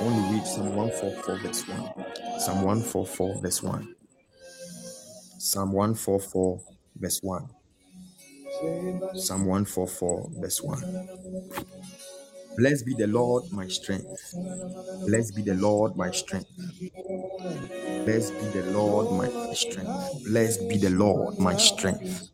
Only 0.00 0.36
read 0.36 0.46
Psalm 0.46 0.76
144, 0.76 1.38
verse 1.38 1.66
1. 1.66 1.94
Psalm 2.38 2.62
144, 2.62 3.40
verse 3.42 3.62
1. 3.62 3.94
Psalm 5.40 5.72
144, 5.72 6.60
verse 6.96 7.18
1. 7.22 7.48
Psalm 9.16 9.46
144, 9.46 10.30
verse 10.40 10.62
1. 10.62 11.08
Blessed 12.58 12.86
be 12.86 12.94
the 12.94 13.06
Lord, 13.06 13.44
my 13.52 13.68
strength. 13.68 14.34
Blessed 15.06 15.36
be 15.36 15.42
the 15.42 15.54
Lord, 15.54 15.96
my 15.96 16.10
strength. 16.10 16.50
Blessed 18.04 18.34
be 18.40 18.60
the 18.60 18.64
Lord, 18.72 19.12
my 19.12 19.28
strength. 19.54 20.24
Blessed 20.26 20.68
be 20.68 20.78
the 20.78 20.90
Lord, 20.90 21.38
my 21.38 21.56
strength, 21.56 22.30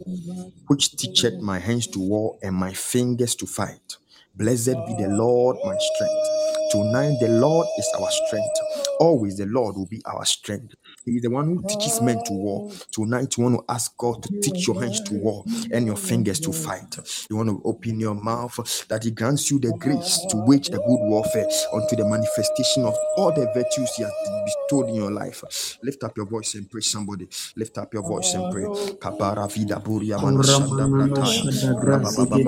which 0.69 0.97
teacheth 0.97 1.41
my 1.43 1.59
hands 1.59 1.87
to 1.89 2.01
war 2.01 2.39
and 2.43 2.57
my 2.57 2.73
fingers 2.73 3.35
to 3.37 3.47
fight. 3.47 3.97
Blessed 4.35 4.77
be 4.87 4.95
the 4.99 5.09
Lord, 5.09 5.57
my 5.65 5.77
strength. 5.79 6.73
Tonight, 6.73 7.17
the 7.21 7.29
Lord 7.29 7.67
is 7.79 7.89
our 8.01 8.11
strength. 8.11 8.59
Always, 9.01 9.37
the 9.39 9.47
Lord 9.47 9.77
will 9.77 9.89
be 9.89 10.03
our 10.07 10.25
strength. 10.25 10.75
He 11.07 11.13
is 11.17 11.23
the 11.23 11.31
one 11.31 11.47
who 11.47 11.63
teaches 11.69 12.01
men 12.03 12.23
to 12.25 12.33
war. 12.33 12.69
Oh. 12.71 12.73
Tonight, 12.93 13.37
you 13.37 13.45
want 13.45 13.57
to 13.59 13.65
ask 13.73 13.97
God 13.99 14.23
to 14.23 14.31
teach 14.41 14.67
your 14.67 14.81
hands 14.81 15.01
to 15.03 15.15
war 15.15 15.45
and 15.73 15.87
your 15.87 15.97
fingers 15.97 16.41
to 16.41 16.53
fight. 16.53 16.97
You 17.31 17.37
want 17.37 17.51
to 17.51 17.61
open 17.65 18.01
your 18.01 18.15
mouth 18.15 18.87
that 18.89 19.05
He 19.05 19.11
grants 19.11 19.51
you 19.51 19.59
the 19.59 19.73
grace 19.79 20.21
to 20.31 20.37
wage 20.47 20.71
the 20.71 20.79
good 20.79 21.01
warfare 21.11 21.47
unto 21.75 21.97
the 21.97 22.05
manifestation 22.05 22.85
of 22.85 22.95
all 23.17 23.33
the 23.33 23.47
virtues 23.55 23.95
He 23.97 24.03
has 24.05 24.13
bestowed 24.47 24.89
in 24.91 24.97
your 24.97 25.11
life. 25.13 25.45
Lift 25.83 26.05
up 26.05 26.17
your 26.17 26.27
voice 26.27 26.55
and 26.55 26.71
pray. 26.71 26.81
Somebody 26.83 27.29
lift 27.57 27.79
up 27.79 27.93
your 27.95 28.03
voice 28.05 28.35
and 28.35 28.53
pray. 28.53 28.65
Kabara 29.01 29.49
vida 29.53 29.81
buria 29.81 30.19
mana 30.21 30.43
shanda 30.43 30.87
Kuramana 30.87 30.89
brataya. 30.89 31.45
Shada 31.45 31.75
Rabababa 31.77 32.39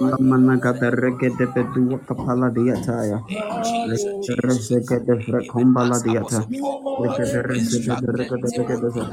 Lamana 0.00 0.56
Gada 0.58 0.90
Regede 0.90 1.46
Bedua 1.54 1.98
Kapala 2.06 2.50
Diataya 2.50 3.20
Resegede 4.42 5.14
Frekombala 5.22 5.98
Diata 6.02 6.42
Regede 7.00 7.40
Resegede 7.46 8.10
Regede 8.18 8.48
Regede 8.58 9.04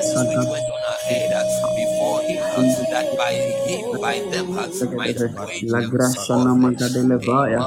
Sagada 0.02 0.79
uh, 1.10 1.42
before 1.76 2.22
uh, 2.22 2.62
that 2.92 3.18
by 3.18 3.34
him, 3.34 4.00
by 4.02 4.20
them, 4.30 4.54
uh, 4.58 4.68
might 4.96 5.18
La 5.64 5.82
gracia 5.82 6.34
war. 6.36 6.46
namagadelevaia. 6.46 7.60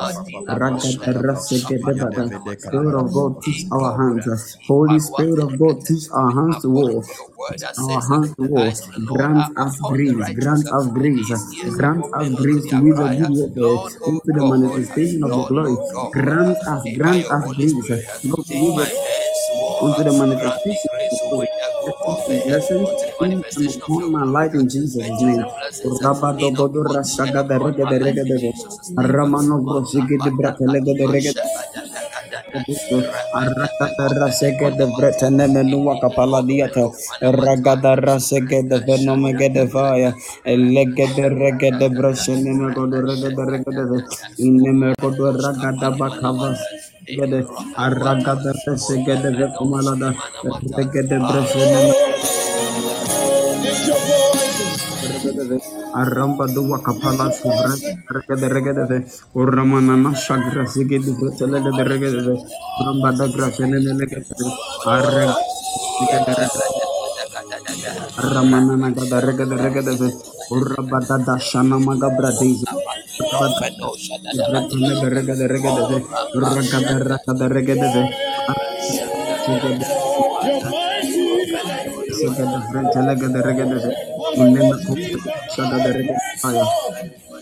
Ragadarasegedebada. 0.48 2.30
Spirit 2.58 2.94
of 2.94 3.12
God, 3.12 3.42
teach 3.42 3.66
our 3.72 3.90
hands. 3.98 4.58
Holy 4.66 5.00
Spirit 5.00 5.40
of 5.42 5.58
God, 5.58 5.84
teach 5.86 6.06
our 6.12 6.30
hands 6.32 6.62
to 6.62 6.70
war. 6.70 7.02
Our 7.78 8.00
hands 8.10 8.34
to 8.36 8.42
war. 8.46 8.70
Grant 9.06 9.58
us 9.58 9.80
grace. 9.90 10.30
Grant 10.38 10.66
us 10.70 10.86
grace. 10.94 11.30
Grant 11.76 12.04
us 12.14 12.28
grace 12.36 12.66
to 12.70 12.76
use 12.76 13.00
a 13.00 13.08
good 13.08 13.30
word 13.30 13.52
into 14.06 14.30
the 14.32 14.42
manifestation 14.46 15.22
of 15.24 15.30
the 15.34 15.42
glory. 15.48 15.76
Grant 16.12 16.56
us, 16.56 16.82
grant 16.96 17.26
us 17.26 17.54
grace. 17.54 17.74
Not 18.24 18.46
to 18.46 18.54
it 18.54 18.92
unto 19.82 20.02
the 20.04 20.12
manifestation 20.12 20.90
of 20.94 21.10
the 21.10 21.28
glory. 21.30 21.61
And 22.32 23.44
upon 23.84 24.12
my 24.12 24.24
life 24.24 24.54
in 24.54 24.68
Jesus' 24.68 24.96
name. 25.20 25.44
Rabadogodo 26.02 26.82
rasagada 26.88 27.58
regede 27.60 27.98
regede. 28.00 28.52
Ramano 28.96 29.60
brosigi 29.64 30.16
de 30.24 30.30
bratelege 30.30 30.96
de 30.98 31.06
regede. 31.12 31.42
Arakata 33.34 34.06
rasege 34.20 34.70
de 34.78 34.86
bretene 34.96 35.46
menua 35.54 36.00
kapala 36.00 36.42
diata. 36.46 36.88
Ragada 37.22 37.96
rasege 38.00 38.62
de 38.68 38.78
venomege 38.86 39.52
de 39.54 39.66
fire. 39.68 40.14
Elege 40.44 41.06
de 41.16 41.28
regede 41.28 41.88
brashene 41.96 42.52
megodo 42.56 43.00
regede 43.02 43.44
regede. 43.52 43.98
Ineme 44.38 44.94
kodo 45.00 45.32
ragada 45.32 45.90
bakavas. 45.98 46.58
Gede 47.06 47.46
aragada 47.76 48.52
rasege 48.66 49.14
de 49.22 49.30
vekomalada. 49.38 50.14
Regede 50.76 51.18
brashene 51.18 51.94
Aramba 55.94 56.46
dua 56.54 56.78
kapala 56.84 57.32
subran 57.32 57.78
regede 58.14 58.48
regede 58.52 58.98
uramana 59.34 59.96
na 59.96 60.12
shagra 60.14 60.66
sige 60.68 60.98
di 61.00 61.12
brutele 61.18 61.58
de 61.64 61.84
regede 61.84 62.36
ramba 62.84 63.10
da 63.18 63.26
grasene 63.28 63.78
ne 63.80 63.92
regede 63.98 64.46
arre 64.86 65.26
regede 66.00 66.32
regede 66.38 66.66
ramana 68.32 68.74
na 68.76 68.90
gada 68.90 69.18
regede 69.26 69.56
regede 69.56 69.92
uraba 69.98 70.41
da 71.08 71.16
da 71.26 71.34
shana 71.38 71.78
maga 71.78 72.08
bradiza 72.16 72.70
brutele 74.50 74.94
de 75.00 75.08
regede 75.14 75.46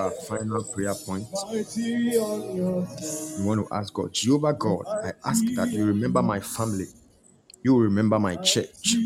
Our 0.00 0.12
final 0.12 0.64
prayer 0.64 0.94
point. 0.94 1.28
We 3.38 3.44
want 3.44 3.68
to 3.68 3.74
ask 3.74 3.92
God, 3.94 4.12
Jehovah 4.14 4.54
God, 4.54 4.86
I 5.04 5.12
ask 5.24 5.44
that 5.56 5.70
you 5.72 5.86
remember 5.86 6.22
my 6.22 6.40
family. 6.40 6.86
You 7.62 7.78
remember 7.78 8.18
my 8.18 8.36
church. 8.36 8.96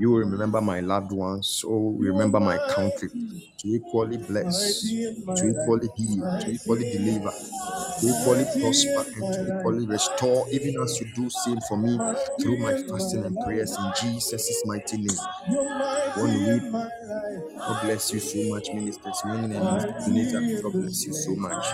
Will 0.00 0.18
remember 0.18 0.60
my 0.60 0.80
loved 0.80 1.12
ones. 1.12 1.64
Oh, 1.66 1.96
remember 1.98 2.40
my 2.40 2.58
country. 2.70 3.10
To 3.58 3.68
equally 3.68 4.18
bless, 4.18 4.82
to 5.36 5.48
equally 5.50 5.88
heal, 5.96 6.24
to 6.40 6.50
equally 6.50 6.84
deliver, 6.84 7.30
to 8.00 8.06
equally 8.08 8.44
prosper, 8.60 9.04
and 9.16 9.34
to 9.34 9.48
equally 9.58 9.86
restore, 9.86 10.46
even 10.50 10.80
as 10.82 11.00
you 11.00 11.06
do 11.14 11.30
same 11.30 11.60
for 11.68 11.76
me 11.76 11.98
through 12.40 12.56
my 12.58 12.74
fasting 12.88 13.24
and 13.24 13.38
prayers 13.40 13.76
in 13.78 13.92
Jesus' 14.00 14.62
mighty 14.66 14.98
name. 14.98 15.16
To 16.14 16.38
read. 16.46 16.62
God 17.58 17.82
bless 17.82 18.12
you 18.12 18.20
so 18.20 18.38
much, 18.54 18.72
Minister 18.72 19.10
Swing 19.14 19.52
and 19.52 19.52
Minister 19.52 19.94
Ebenezer. 20.00 20.62
God 20.62 20.72
bless 20.72 21.06
you 21.06 21.12
so 21.12 21.34
much. 21.36 21.66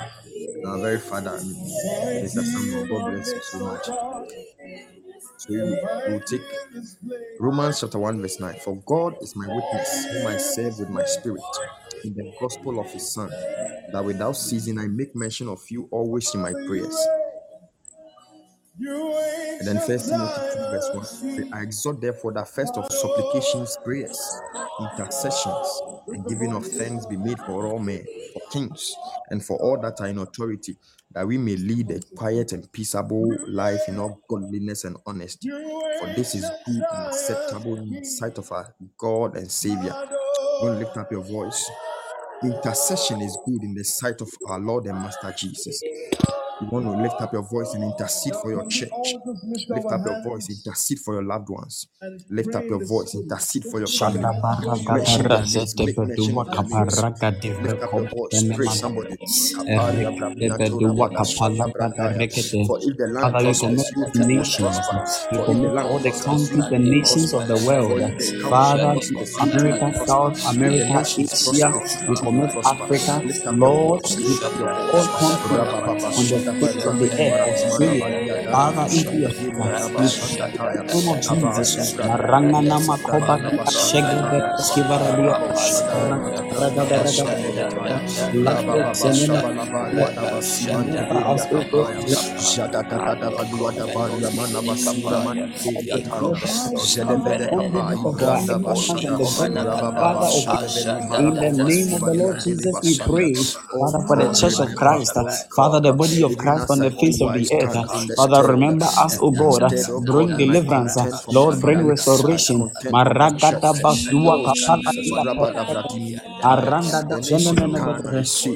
Our 0.66 0.78
very 0.80 0.98
Father, 0.98 1.38
Mr. 1.40 2.44
Samuel, 2.44 2.86
God 2.86 3.12
bless 3.12 3.32
you 3.32 3.40
so 3.42 3.58
much. 3.60 3.88
So 5.38 5.54
we 5.54 6.12
will 6.12 6.20
take 6.20 6.42
Romans 7.38 7.80
chapter 7.80 7.98
1, 7.98 8.20
verse 8.20 8.40
9. 8.40 8.56
For 8.64 8.76
God 8.84 9.14
is 9.22 9.36
my 9.36 9.46
witness, 9.46 10.06
whom 10.06 10.26
I 10.26 10.36
serve 10.36 10.80
with 10.80 10.90
my 10.90 11.04
spirit 11.04 11.40
in 12.02 12.12
the 12.14 12.32
gospel 12.40 12.80
of 12.80 12.90
his 12.90 13.12
Son, 13.12 13.30
that 13.92 14.04
without 14.04 14.32
ceasing 14.32 14.80
I 14.80 14.88
make 14.88 15.14
mention 15.14 15.48
of 15.48 15.60
you 15.70 15.88
always 15.92 16.34
in 16.34 16.42
my 16.42 16.52
prayers. 16.66 16.96
And 18.80 19.66
then 19.66 19.78
first 19.80 20.08
Timothy 20.08 20.40
2, 20.54 20.58
verse 20.70 21.18
1. 21.22 21.52
I 21.52 21.62
exhort 21.62 22.00
therefore 22.00 22.32
that 22.34 22.48
first 22.48 22.76
of 22.76 22.90
supplications, 22.92 23.76
prayers, 23.84 24.20
intercessions, 24.80 25.82
and 26.08 26.24
giving 26.26 26.52
of 26.54 26.64
thanks 26.64 27.06
be 27.06 27.16
made 27.16 27.38
for 27.40 27.66
all 27.66 27.78
men, 27.80 28.04
for 28.32 28.42
kings, 28.52 28.94
and 29.30 29.44
for 29.44 29.56
all 29.58 29.80
that 29.80 30.00
are 30.00 30.06
in 30.08 30.18
authority, 30.18 30.76
that 31.12 31.26
we 31.26 31.38
may 31.38 31.56
lead 31.56 31.90
a 31.90 32.00
quiet 32.16 32.52
and 32.52 32.70
peaceable 32.72 33.26
life 33.48 33.80
in 33.88 33.98
all 33.98 34.20
godliness 34.28 34.84
and 34.84 34.96
honesty. 35.06 35.50
For 35.50 36.06
this 36.14 36.36
is 36.36 36.48
good 36.66 36.82
and 36.92 37.06
acceptable 37.08 37.76
in 37.76 37.90
the 37.90 38.04
sight 38.04 38.38
of 38.38 38.52
our 38.52 38.72
God 38.96 39.36
and 39.36 39.50
Savior. 39.50 39.94
Don't 40.60 40.78
lift 40.78 40.96
up 40.96 41.10
your 41.10 41.22
voice. 41.24 41.68
Intercession 42.44 43.20
is 43.22 43.36
good 43.44 43.64
in 43.64 43.74
the 43.74 43.82
sight 43.82 44.20
of 44.20 44.30
our 44.48 44.60
Lord 44.60 44.86
and 44.86 44.98
Master 44.98 45.34
Jesus. 45.36 45.82
You 46.60 46.68
want 46.68 46.86
to 46.86 46.92
lift 46.92 47.20
up 47.22 47.32
your 47.32 47.42
voice 47.42 47.74
and 47.74 47.84
intercede 47.84 48.34
for 48.36 48.50
your 48.50 48.64
church. 48.66 49.18
Lift 49.68 49.92
up 49.92 50.02
your 50.06 50.16
voice, 50.22 50.48
intercede 50.50 51.00
for 51.00 51.14
your 51.14 51.24
loved 51.24 51.50
ones. 51.50 51.88
Lift 52.30 52.54
up 52.56 52.68
your 52.70 52.80
voice, 52.80 53.14
intercede 53.14 53.64
for 53.66 53.80
your 53.80 53.88
family. 53.88 54.32
Mention 54.88 55.28
their 55.28 55.46
names, 55.46 55.76
make 55.78 56.00
mention 56.02 56.38
of 56.38 56.50
their 56.50 56.62
names. 56.62 57.10
Lift 57.60 57.82
up 57.82 57.94
your 57.94 58.04
voice, 58.06 58.44
pray 58.54 58.68
somebody. 58.68 59.16
Kaparia 59.54 60.10
Bravina 60.16 60.58
Toria 60.64 61.08
Bashata 61.10 61.66
Bradaya. 61.72 62.24
For 62.66 62.78
if 62.82 62.96
the 62.96 63.08
land 63.08 63.32
Father, 63.32 63.44
we 63.44 63.54
commit 63.54 63.88
prospers, 63.94 63.94
you 63.96 64.06
the 64.12 64.20
nations, 64.20 64.80
prosper. 64.88 65.04
we 65.32 65.38
For 65.38 65.50
if 65.50 65.60
the 65.60 65.70
commit 65.70 65.84
all 65.84 66.00
the 66.00 66.12
countries 66.12 66.68
will 66.70 66.80
nations 66.80 67.34
of 67.34 67.46
the 67.48 67.58
world. 67.58 67.92
For 67.92 68.00
if 68.00 68.18
this 68.18 68.32
country 68.42 68.50
Father, 68.50 68.88
prospers, 68.88 69.40
you 69.40 69.52
too 69.52 69.70
will 69.70 69.86
America. 69.86 69.92
South 70.06 70.38
America, 70.44 71.08
Asia, 71.18 71.80
we 72.08 72.16
commit. 72.16 72.54
Africa, 72.64 73.22
Lift 73.24 73.46
up 73.46 73.58
your 73.62 73.72
Lord, 73.72 74.02
we 74.16 74.24
lift 74.24 74.44
up 74.44 74.58
your 74.58 74.70
commit 75.18 75.60
all 75.60 75.80
continents 75.82 76.32
on 76.34 76.44
the 76.44 76.47
Shadaba 76.56 78.27
face 78.56 78.80
of 78.82 78.94
the 78.94 79.04
Rabedi 79.04 79.26
earth, 79.26 79.50
Barakamana 79.58 79.58
Australia. 79.60 80.46
Badiada 80.48 80.48
Father, 80.80 80.80
into 80.80 80.80
your 80.80 80.80
Braba 80.80 80.80
we 80.80 80.80
Shandataya 80.80 80.84
name 80.92 81.08
of 81.08 81.20
Jesus. 81.20 81.76
Gadagada 82.02 82.80
makoba 82.80 83.38
Sibranda 83.38 83.52
shegede 83.66 84.40
Bashandataya 84.46 84.52
skivaradia. 84.58 85.36
Karabo 85.36 85.54
Shadabaya 85.54 86.42
Raga 86.58 86.86
Branda 86.86 86.90
raga 87.04 87.24
Bashandeletaya 87.26 88.00
let 88.32 88.58
the 88.72 88.84
Rabababa 88.84 88.92
cinema 88.94 89.42
Shabalaba 89.52 89.92
Wadaba 89.92 90.42
Simante 90.42 90.98
deliver 90.98 91.18
us, 91.26 91.46
Beria 91.46 91.46
O 91.52 91.64
God. 91.72 91.88
Kapaya 91.88 92.02
Let 92.06 92.20
Jada 92.38 92.82
Dada 92.88 93.30
Badua 93.32 93.72
Dabaria 93.76 94.32
Mana 94.34 94.62
Basura 94.62 95.20
Manteria 95.22 95.98
Taya 96.04 96.38
the 96.58 96.76
Jedebede 96.76 97.48
Kapa 97.54 97.94
unbelief 97.94 98.04
of 98.04 98.16
our 98.22 98.38
Ibranda 98.38 98.58
ignorance 98.58 99.04
and 99.04 99.18
Bashada 99.18 99.18
the 99.18 99.26
goodness, 99.36 99.66
Rabababa 99.66 99.94
Father, 99.98 100.26
of 100.26 100.44
in 101.18 101.38
the 101.40 101.52
name 101.52 101.92
of 101.94 102.04
the 102.04 102.14
Lord 102.14 102.38
Jesus, 102.40 102.80
we 102.82 102.96
pray, 102.96 103.36
Oh 103.72 103.78
Father, 103.78 104.00
for 104.06 104.16
the 104.16 104.30
Church 104.32 104.60
of 104.60 104.74
Christ, 104.76 105.14
oh 105.16 105.26
Father, 105.56 105.80
the 105.80 105.92
body 105.94 106.22
of 106.22 106.36
Christ 106.38 106.70
on 106.70 106.80
the 106.80 106.90
face 106.90 107.20
of 107.22 107.32
the 107.34 107.48
earth. 107.52 107.74
in 107.94 108.06
the 108.08 108.16
Father, 108.16 108.37
remember 108.42 108.88
us, 108.98 109.18
O 109.22 109.30
God. 109.30 109.72
Bring 109.98 110.36
deliverance. 110.36 110.96
Lord, 111.30 111.60
bring 111.60 111.86
restoration. 111.86 112.70
Maragada 112.92 113.74
basua 113.74 114.38
kapala 114.46 115.82
dia 115.90 116.20
Aranda 116.44 117.02
da 117.02 117.18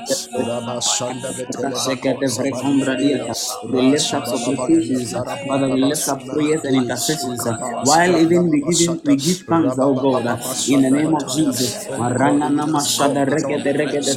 we 3.71 3.81
lift 3.81 4.13
up 4.13 4.25
supplications, 4.27 5.13
Father. 5.13 5.69
We 5.69 5.81
lift 5.81 6.07
up 6.09 6.19
prayers 6.27 6.63
and 6.65 6.75
intercessions. 6.75 7.45
While 7.83 8.15
even 8.17 8.49
we 8.49 8.61
give 8.61 9.03
we 9.05 9.17
give 9.17 9.39
thanks, 9.49 9.77
oh 9.79 9.95
God, 9.95 10.25
in 10.67 10.81
the 10.81 10.91
name 10.91 11.13
of 11.13 11.27
Jesus. 11.27 11.87
Marana 11.97 12.49
nama 12.49 12.79
shada 12.79 13.25
regede 13.25 13.73
regede 13.77 14.15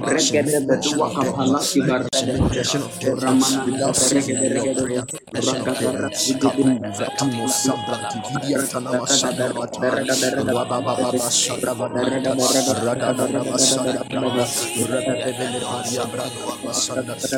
regede 0.00 0.60
bedua 0.68 1.12
kapala 1.14 1.60
kibarede 1.70 2.32
ramana 3.24 3.66
nama 3.70 3.94
regede 3.98 4.48
regede 4.48 5.04
ragada 5.34 5.92
regede 5.92 6.80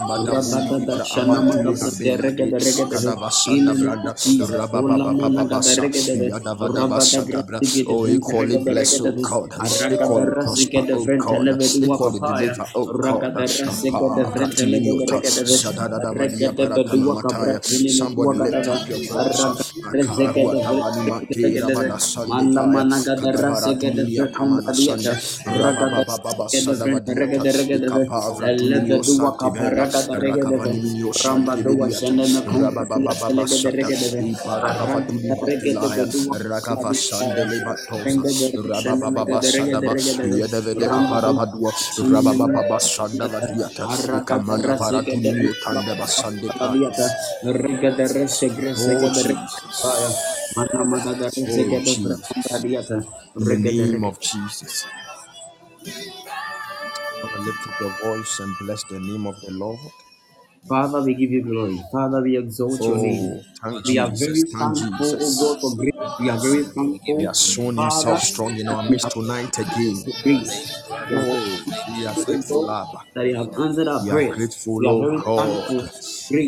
Valalimi, 0.08 0.31
Oh, 6.64 6.82
Vente 7.44 8.06
equally 8.06 8.58
Regede 8.58 8.58
bless, 8.58 9.00
oh 9.00 9.12
God, 9.22 9.50
Araga 9.60 9.90
the 9.90 9.90
equally 9.90 10.32
prosper, 10.32 10.86
oh 10.92 11.08
God, 11.18 11.46
Levedua 11.46 12.02
equally 12.04 12.20
Kapaya, 12.20 12.56
deliver, 12.56 12.72
oh 12.76 12.86
God. 12.86 13.16
Somebody 17.86 18.38
lift 18.40 18.68
up 18.68 18.88
your 18.88 19.00
voice. 19.00 19.48
Ramba. 30.30 30.66
Oh, 48.78 49.10
Mana. 50.56 52.16
The 53.36 53.56
name 53.56 54.04
of 54.04 54.20
Jesus. 54.20 54.86
Lift 57.42 57.66
up 57.66 57.80
your 57.80 57.90
voice 58.04 58.38
and 58.40 58.54
bless 58.60 58.84
the 58.84 59.00
name 59.00 59.26
of 59.26 59.34
the 59.40 59.50
Lord. 59.50 59.78
Father, 60.68 61.02
we 61.02 61.14
give 61.14 61.30
you 61.30 61.42
glory. 61.42 61.84
Father, 61.92 62.22
we 62.22 62.38
exalt 62.38 62.86
your 62.86 62.98
oh, 62.98 63.02
name. 63.02 63.30
Oh, 63.38 63.46
thank 63.62 63.84
We 63.86 63.98
are 63.98 64.08
Jesus. 64.10 64.18
very 64.18 64.44
Thank 64.52 64.74
thankful, 64.74 65.10
Jesus. 65.12 65.38
God, 65.40 65.60
for 65.60 65.76
grace. 65.76 65.92
We 66.20 66.28
are 66.30 66.38
very 66.38 66.64
thankful, 66.74 67.26
has 67.26 67.40
shown 67.40 67.76
himself 67.78 68.20
Father, 68.20 68.20
strong 68.20 68.56
in 68.58 68.68
our 68.68 68.82
midst 68.82 69.10
tonight 69.10 69.58
again. 69.58 70.04
grace. 70.22 70.82
Oh, 71.10 71.62
We 71.88 72.06
are 72.06 72.16
grateful, 72.26 72.70
Abba. 72.70 73.04
that 73.14 73.26
you 73.26 73.36
have 73.36 73.50
answered 73.60 73.88
our 73.88 74.04
We 74.04 74.10
are 74.10 74.20
prayers. 74.20 74.34
grateful, 74.34 74.80
We 74.80 74.88
are 74.88 74.96
oh 74.96 75.06
very 75.06 75.22
God. 75.24 75.74
thankful, 75.76 75.88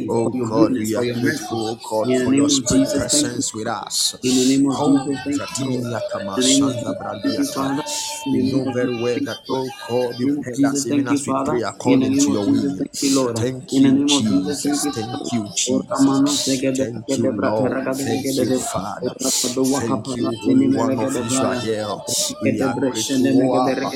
Oh 0.09 0.31
for 0.31 0.33
your 0.35 0.49
God, 0.49 0.73
goodness, 0.73 0.79
we 0.79 0.95
for 0.95 1.03
are 1.03 1.05
your 1.05 1.17
grateful, 1.21 1.69
oh 1.71 1.81
God, 1.83 2.11
In 2.11 2.21
the 2.21 2.27
for 2.27 2.33
name 2.33 2.35
your 2.35 2.51
of 2.51 2.51
spirit 2.51 2.93
Jesus, 2.93 3.07
thank 3.11 3.35
you. 3.35 3.43
presence 3.43 3.55
with 3.55 3.69
us. 3.69 4.15
In 4.23 4.37
the 4.37 4.47
name 4.47 4.67
of 4.71 4.77
Oh, 4.79 5.01
Jesus, 5.07 5.19
thank 5.25 5.43
you, 5.59 5.65
Ratini 5.65 5.83
Lord. 5.83 5.87
Yakama 5.93 6.39
In 6.39 6.43
the 6.45 6.51
name 6.51 6.65
of 6.67 6.75
Shanda 6.75 6.95
Jesus, 6.97 6.97
thank 7.23 7.39
you, 7.39 7.47
Brandiata. 7.47 7.55
Father. 7.55 7.85
In 8.27 8.33
We 8.33 8.43
name 8.43 8.53
know 8.53 8.67
of 8.67 8.75
very 8.75 8.95
Jesus, 8.95 8.95
well 8.95 9.19
thank 9.19 9.27
that, 9.27 9.39
you, 9.49 9.55
Lord. 9.55 9.63
oh 9.63 9.73
God, 9.89 10.19
In 10.21 10.21
you 10.21 10.31
name 10.31 10.39
of 10.41 10.47
heard 10.47 10.59
Jesus, 10.59 10.85
us 10.85 10.87
even 10.87 11.07
thank 11.07 11.11
you, 11.11 11.19
as 11.19 11.27
we 11.27 11.35
Father. 11.35 11.45
pray 11.45 11.63
In 11.87 12.01
the 12.01 12.09
according 12.09 12.15
name 12.15 12.27
to 12.27 12.31
of 12.31 12.39
your 12.39 12.47
Jesus, 12.47 12.73
will. 12.73 12.79
thank 12.79 12.93
you, 13.03 13.11
Lord. 13.15 13.37
Thank 13.37 13.67
In 13.73 13.85
the 13.85 13.91
you, 13.91 14.01
name 14.01 14.13
of 14.13 14.25
Jesus, 14.27 14.63
thank 14.63 14.63
Jesus. 14.63 14.87
you, 14.87 14.95
Thank 14.95 15.11
Father. 15.11 15.31
you, 15.33 15.49
Ora 15.67 15.99
mano 16.07 16.37
Jesus. 16.37 16.37
segede 16.37 16.79
Thank 16.79 17.17
segede 17.17 17.19
you, 17.19 17.33
Lord. 17.41 17.83
Thank 18.05 18.29
you. 18.43 18.61
Father. 18.61 19.03
Ora 19.03 19.31
do 19.55 19.65
waka 19.73 19.97
Thank 19.97 20.17
you, 20.17 20.39
Holy 20.45 20.69
One 20.69 20.99
of. 20.99 21.11
Israel. 21.19 22.05
We 22.41 22.61
are 22.63 22.81
grateful, 22.81 23.33
oh 23.53 23.55
Abba. 23.57 23.93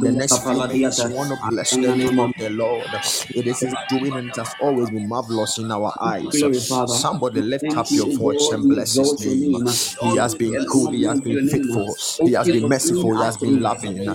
the 0.01 0.11
next 0.13 0.39
few 0.47 0.63
kapala 0.63 0.97
we 0.99 1.09
want 1.13 1.31
to 1.31 1.37
bless 1.37 1.77
the 1.77 1.91
name 1.93 2.19
of 2.19 2.31
the 2.37 2.49
Lord. 2.49 2.95
It 3.35 3.47
is 3.47 3.61
His 3.61 3.75
doing, 3.87 4.15
and 4.17 4.29
it 4.29 4.35
has 4.37 4.55
always 4.59 4.89
been 4.91 5.07
marvelous 5.07 5.57
in 5.59 5.71
our 5.71 5.93
eyes. 6.01 6.43
Somebody 6.85 7.41
lift 7.41 7.77
up 7.77 7.89
your 7.93 8.09
voice 8.09 8.51
and 8.51 8.67
bless 8.67 8.97
His 8.97 9.19
name. 9.19 9.57
He 9.99 10.15
has 10.15 10.35
been 10.35 10.59
good. 10.65 10.93
He 10.93 11.03
has 11.03 11.21
been 11.21 11.39
faithful. 11.39 11.97
He 12.23 12.33
has 12.33 12.49
been 12.49 12.67
merciful. 12.67 13.15
He 13.15 13.23
has 13.23 13.37
been 13.37 13.61
loving. 13.61 14.07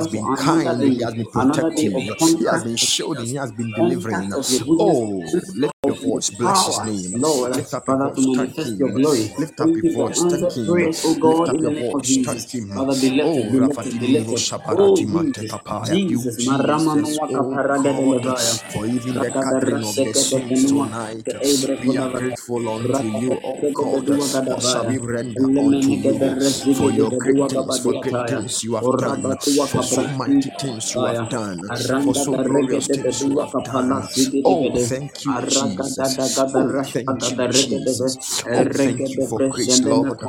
Thank 0.00 0.12
you, 0.12 0.20
He 0.20 0.20
has 0.24 0.32
been 0.32 0.36
kind. 0.36 0.82
He 0.82 1.02
has 1.02 1.14
been 1.14 1.26
protective. 1.26 1.92
He 2.38 2.44
has 2.44 2.64
been 2.64 2.76
shielding. 2.76 3.26
He 3.26 3.34
has 3.36 3.52
been 3.52 3.72
delivering. 3.72 4.14
contact 4.16 4.34
of 4.34 4.50
your 4.50 4.64
goodness, 4.66 5.00
Oh, 5.00 5.22
of 5.22 5.71
your 5.86 5.96
voice. 5.96 6.30
Bless 6.30 6.66
His 6.66 6.82
name. 6.82 7.18
Lord, 7.20 7.54
Lift 7.54 7.74
up 7.74 7.88
your 7.88 7.96
Father, 7.96 8.10
to 8.14 8.20
voice. 8.20 8.28
Thank 8.34 8.56
manifest 8.56 8.78
your 8.78 8.90
Him. 8.90 9.00
glory. 9.00 9.32
Lift 9.38 9.60
up 9.60 9.74
Thank 9.74 9.82
your 9.82 9.86
voice. 9.86 10.24
Thank 10.24 10.52
Him. 10.56 10.68
prayers, 10.68 11.00
O 11.04 11.16
Lift 11.24 11.48
oh, 11.48 11.48
God, 11.48 11.50
up 11.50 11.58
in 11.58 11.62
the 11.62 11.70
your 11.70 11.72
name 11.72 11.84
of 11.94 12.02
voice. 12.02 12.04
Jesus. 12.04 12.46
Thank 12.46 12.52
Him. 12.54 12.72
Father, 12.74 12.96
be 13.00 13.10
Oh, 13.22 13.50
lifted, 13.50 13.50
be 13.52 13.60
lifted, 13.60 13.98
be 14.00 14.08
lifted. 14.08 14.44
Oh, 14.74 15.02
Shabarati 15.02 15.06
Jesus, 15.08 15.52
Mantekapaya. 15.66 16.00
You, 16.06 16.26
Jesus, 16.36 16.36
Jesus. 16.38 16.46
Maramanu 16.46 17.18
Oh, 17.34 17.74
God, 17.74 18.28
for 18.68 18.86
even 18.86 19.20
the 19.20 19.32
gathering 19.32 19.84
of 19.84 20.02
the 20.02 20.14
Raseke 20.14 20.30
de 20.30 20.40
saints 20.40 20.64
Venua, 20.64 20.86
tonight. 20.86 21.26
the 21.26 21.34
Ebre 21.42 21.76
We 21.82 21.96
are 21.98 22.10
grateful 22.10 22.68
unto 22.68 23.06
you, 23.06 23.40
oh 23.44 23.66
Regede 23.66 23.74
God. 23.74 24.08
Bedua 24.08 24.28
What 24.44 24.62
shall 24.62 24.86
we 24.86 24.98
render 24.98 25.50
unto 25.58 25.92
you 25.92 26.36
for 26.72 26.92
your 26.92 27.12
great 27.12 27.40
Bedua 27.40 27.48
things, 27.48 27.78
for 27.78 27.94
great 27.94 28.26
Gabadiataya. 28.26 28.26
things 28.26 28.64
you 28.64 28.76
have 28.76 28.96
done, 28.96 29.38
Orabatua 29.38 29.66
for 29.66 29.82
so 29.82 30.06
mighty 30.08 30.50
things 30.50 30.94
you 30.94 31.06
have 31.06 31.28
done, 31.28 31.72
for 32.00 32.14
Aranda 32.14 32.14
so 32.14 32.36
glorious 32.38 32.88
things 32.88 33.26
you 33.26 33.38
Bedua 33.38 33.46
have 33.46 33.62
done. 33.64 34.08
Oh, 34.44 34.78
thank 34.78 35.24
you, 35.24 35.38
Jesus. 35.80 36.46
Oh, 36.54 36.74
thank 36.92 37.30
you, 37.30 37.38
Jesus. 37.48 38.44
Oh, 38.52 38.68
thank 38.70 39.14
you 39.14 39.20
for 39.20 39.40
grace, 39.48 39.84
Lord. 39.84 40.20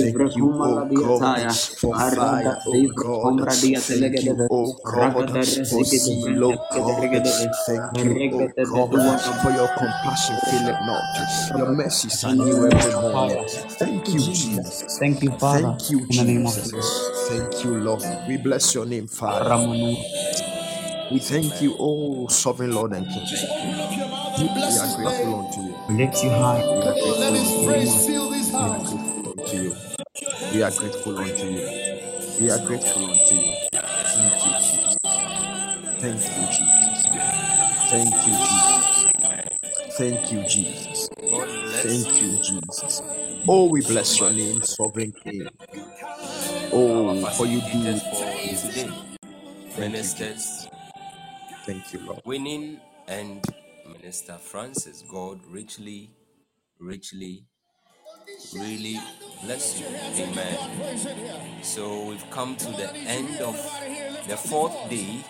Thank 0.00 0.36
you, 0.36 0.54
oh 0.60 0.82
God, 0.94 1.50
for 1.80 1.94
fire, 1.94 2.58
oh 2.66 2.86
God. 2.94 3.50
Thank 3.50 4.24
you, 4.24 4.38
oh 4.50 4.74
God, 4.82 5.30
for 5.70 5.84
zeal, 5.84 6.44
oh 6.44 6.58
God. 6.70 7.22
Thank 7.66 8.04
you, 8.04 8.20
oh 8.38 8.48
God, 8.68 9.20
for 9.42 9.50
your 9.52 9.68
compassion, 9.68 10.36
feel 10.38 10.72
not. 10.86 11.56
Your 11.56 11.66
mercies 11.66 12.24
are 12.24 12.34
new 12.34 12.66
every 12.66 12.94
morning. 12.94 13.46
Thank 13.48 14.04
Thank 14.06 14.14
you, 14.14 14.20
you, 14.20 14.32
Jesus. 14.34 14.98
Thank 14.98 15.22
you, 15.22 15.30
Father, 15.32 15.76
Thank 15.78 15.90
you, 15.90 16.00
in 16.10 16.16
the 16.16 16.24
name 16.24 16.46
of 16.46 16.54
Jesus. 16.54 16.72
Jesus. 16.72 17.28
Thank 17.28 17.64
you, 17.64 17.74
Lord. 17.80 18.02
We 18.28 18.36
bless 18.36 18.74
your 18.74 18.86
name, 18.86 19.06
Father. 19.06 20.55
Ramanu. 21.08 21.12
We 21.12 21.18
thank 21.18 21.62
you, 21.62 21.76
oh 21.78 22.26
sovereign 22.28 22.72
Lord 22.72 22.92
and 22.92 23.06
King. 23.06 23.26
We 24.38 24.48
are 24.78 24.96
grateful 24.96 25.34
unto 25.40 25.60
you. 25.62 25.76
Lift 25.96 26.22
you 26.24 26.30
high. 26.30 26.62
We 26.62 26.82
are 26.82 26.94
grateful 26.94 27.22
Lift 27.22 27.90
unto 27.98 28.12
your 28.12 28.24
you. 28.26 28.26
name. 28.26 28.30
We 28.52 28.62
are 28.62 28.80
grateful 28.80 29.28
unto 29.30 29.56
you. 29.56 29.76
We 30.52 30.62
are 30.62 30.70
grateful 30.70 31.18
unto 31.18 31.46
you. 31.46 31.86
We 32.40 32.50
are 32.50 32.58
grateful 32.66 33.04
unto 33.04 33.34
you. 33.34 33.54
Thank 34.16 34.44
you, 34.44 34.52
Jesus. 34.60 34.96
Thank 36.00 36.22
you, 36.22 36.46
Jesus. 36.46 37.06
Thank 37.90 38.26
you, 38.26 38.32
Jesus. 38.32 39.06
Thank 39.96 40.32
you, 40.32 40.42
Jesus. 40.48 41.08
Bless 41.30 41.82
Thank 41.82 42.22
you, 42.22 42.28
you 42.28 42.42
Jesus. 42.42 43.02
Oh, 43.48 43.66
we 43.70 43.80
bless 43.80 44.20
your 44.20 44.32
name, 44.32 44.62
sovereign 44.62 45.12
King. 45.24 45.48
Oh, 46.72 47.24
for 47.30 47.46
you 47.46 47.60
do 47.60 47.66
facilitators 47.66 48.00
for 48.10 48.24
yes. 48.24 48.62
today, 48.62 48.90
Thank 49.76 49.78
you, 49.78 49.80
ministers 49.80 50.34
Jesus. 50.34 50.75
Thank 51.66 51.92
you, 51.92 52.00
Lord. 52.00 52.22
Winning 52.24 52.80
and 53.08 53.44
Minister 53.92 54.34
Francis. 54.38 55.02
God 55.10 55.40
richly, 55.50 56.10
richly, 56.78 57.44
really 58.54 59.00
bless 59.44 59.80
you. 59.80 59.86
Amen. 60.24 61.62
So 61.62 62.04
we've 62.04 62.30
come 62.30 62.56
to 62.56 62.66
the 62.72 62.92
end 62.94 63.40
of 63.40 63.56
the 64.28 64.36
fourth 64.36 64.76
day 64.90 65.24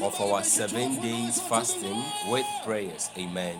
of 0.00 0.20
our 0.20 0.42
seven 0.44 1.00
days 1.00 1.40
fasting 1.42 2.02
with 2.28 2.46
prayers. 2.64 3.10
Amen. 3.18 3.58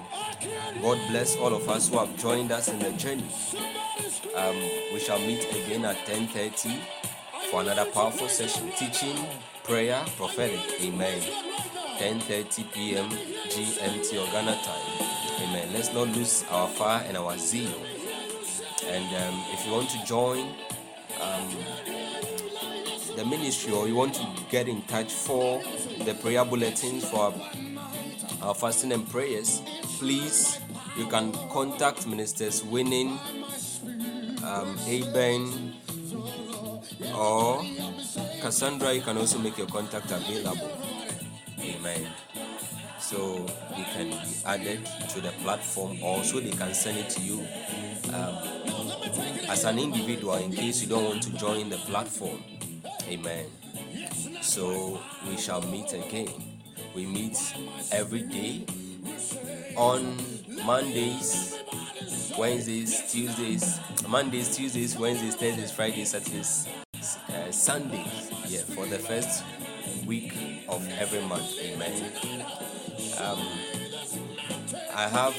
God 0.82 0.98
bless 1.11 1.36
all 1.36 1.55
of 1.55 1.68
us 1.68 1.88
who 1.88 1.98
have 1.98 2.16
joined 2.18 2.53
us 2.53 2.68
in 2.68 2.78
the 2.80 2.92
journey. 2.92 3.30
Um, 4.36 4.57
we 4.92 5.00
shall 5.00 5.20
meet 5.20 5.44
again 5.53 5.84
at 5.84 5.96
10:30 6.07 6.80
for 7.50 7.62
another 7.62 7.86
powerful 7.92 8.28
session, 8.28 8.72
teaching, 8.72 9.16
prayer, 9.64 10.03
prophetic. 10.16 10.61
Amen. 10.82 11.22
10:30 12.03 12.72
p.m. 12.72 13.09
GMT 13.11 14.14
or 14.20 14.26
Ghana 14.32 14.59
time. 14.64 15.09
Amen. 15.40 15.72
Let's 15.72 15.92
not 15.94 16.09
lose 16.09 16.44
our 16.50 16.66
fire 16.66 17.05
and 17.07 17.16
our 17.16 17.38
zeal. 17.38 17.72
And 18.88 19.05
um, 19.22 19.44
if 19.53 19.64
you 19.64 19.70
want 19.70 19.88
to 19.90 20.05
join 20.05 20.53
the 23.16 23.24
ministry 23.24 23.72
or 23.72 23.86
you 23.86 23.94
want 23.94 24.14
to 24.14 24.26
get 24.50 24.66
in 24.66 24.82
touch 24.82 25.12
for 25.12 25.62
the 26.05 26.14
prayer 26.20 26.44
bulletins 26.44 27.09
for 27.09 27.20
our, 27.20 27.34
our 28.42 28.55
fasting 28.57 28.90
and 28.90 29.09
prayers, 29.09 29.62
please 29.98 30.59
you 30.96 31.07
can 31.07 31.32
contact 31.50 32.09
ministers 32.09 32.64
winning 32.64 33.16
um, 34.42 34.76
Aben 34.88 35.74
or 37.14 37.62
Cassandra. 38.40 38.92
You 38.92 39.03
can 39.03 39.18
also 39.18 39.38
make 39.38 39.57
your 39.57 39.68
contact 39.68 40.11
available. 40.11 40.82
Amen. 41.63 42.09
So 43.01 43.47
they 43.71 43.85
can 43.95 44.11
be 44.11 44.35
added 44.45 44.85
to 45.11 45.21
the 45.21 45.31
platform, 45.43 45.99
also 46.03 46.41
they 46.41 46.51
can 46.51 46.75
send 46.75 46.99
it 46.99 47.11
to 47.11 47.21
you 47.21 47.47
as 49.49 49.65
an 49.65 49.79
individual 49.79 50.35
in 50.37 50.53
case 50.53 50.83
you 50.83 50.89
don't 50.89 51.05
want 51.05 51.23
to 51.25 51.31
join 51.37 51.69
the 51.69 51.77
platform. 51.79 52.43
Amen. 53.09 53.47
So 54.41 55.01
we 55.29 55.37
shall 55.37 55.63
meet 55.63 55.93
again. 55.93 56.29
We 56.95 57.07
meet 57.07 57.39
every 57.91 58.23
day 58.23 58.67
on 59.77 60.17
Mondays, 60.65 61.59
Wednesdays, 62.39 63.11
Tuesdays, 63.11 63.79
Mondays, 64.09 64.57
Tuesdays, 64.57 64.97
Wednesdays, 64.97 65.35
Thursdays, 65.37 65.71
Fridays, 65.73 66.11
Saturdays, 66.11 66.69
uh, 67.29 67.51
Sundays. 67.51 68.31
Yeah, 68.47 68.61
for 68.61 68.87
the 68.87 68.99
first 68.99 69.45
week 70.07 70.32
of 70.68 70.86
every 70.98 71.22
month. 71.22 71.59
Amen. 71.61 72.12
Um, 73.20 73.38
I 74.94 75.09
have 75.09 75.34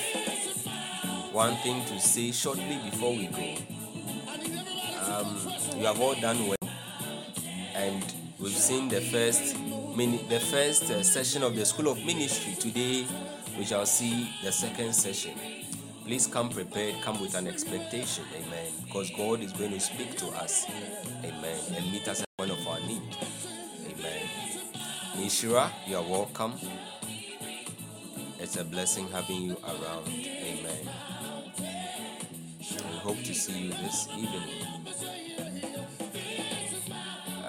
one 1.33 1.55
thing 1.57 1.83
to 1.85 1.99
say 1.99 2.31
shortly 2.31 2.79
before 2.89 3.11
we 3.11 3.27
go. 3.27 3.55
Um, 5.11 5.37
you 5.77 5.85
have 5.85 5.99
all 5.99 6.15
done 6.15 6.47
well, 6.47 6.69
and 7.75 8.03
we've 8.39 8.51
seen 8.51 8.89
the 8.89 9.01
first 9.01 9.57
mini, 9.95 10.17
the 10.29 10.39
first 10.39 10.89
uh, 10.89 11.03
session 11.03 11.43
of 11.43 11.55
the 11.55 11.65
School 11.65 11.89
of 11.89 11.97
Ministry. 12.05 12.55
Today, 12.59 13.05
we 13.57 13.65
shall 13.65 13.85
see 13.85 14.29
the 14.43 14.51
second 14.51 14.93
session. 14.93 15.33
Please 16.05 16.27
come 16.27 16.49
prepared, 16.49 16.95
come 17.01 17.19
with 17.21 17.33
an 17.35 17.47
expectation, 17.47 18.25
amen. 18.35 18.71
Because 18.85 19.09
God 19.11 19.41
is 19.41 19.53
going 19.53 19.71
to 19.71 19.79
speak 19.79 20.17
to 20.17 20.27
us, 20.29 20.65
amen, 21.23 21.59
and 21.75 21.91
meet 21.91 22.07
us 22.07 22.21
at 22.21 22.27
one 22.37 22.51
of 22.51 22.67
our 22.67 22.79
need, 22.81 23.01
amen. 23.21 23.22
Nishira, 25.33 25.71
you 25.87 25.97
are 25.97 26.03
welcome. 26.03 26.53
It's 28.39 28.55
a 28.57 28.63
blessing 28.63 29.07
having 29.07 29.41
you 29.41 29.57
around, 29.63 30.07
amen. 30.07 30.87
We 32.59 32.97
hope 32.99 33.17
to 33.17 33.33
see 33.33 33.63
you 33.63 33.69
this 33.71 34.07
evening. 34.09 34.67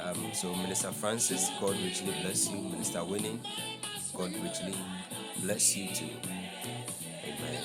Um, 0.03 0.31
so, 0.33 0.55
Minister 0.55 0.93
Francis, 0.93 1.51
God 1.61 1.77
richly 1.85 2.15
bless 2.23 2.49
you. 2.49 2.57
Minister 2.57 3.05
Winning, 3.05 3.39
God 4.17 4.33
richly 4.43 4.75
bless 5.43 5.77
you 5.77 5.95
too. 5.95 6.09
Amen. 7.23 7.63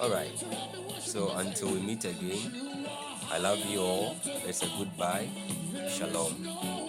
All 0.00 0.10
right. 0.10 0.44
So, 1.00 1.32
until 1.32 1.72
we 1.72 1.80
meet 1.80 2.04
again, 2.04 2.86
I 3.32 3.38
love 3.38 3.58
you 3.66 3.80
all. 3.80 4.16
It's 4.24 4.62
a 4.62 4.68
goodbye. 4.78 5.28
Shalom. 5.88 6.79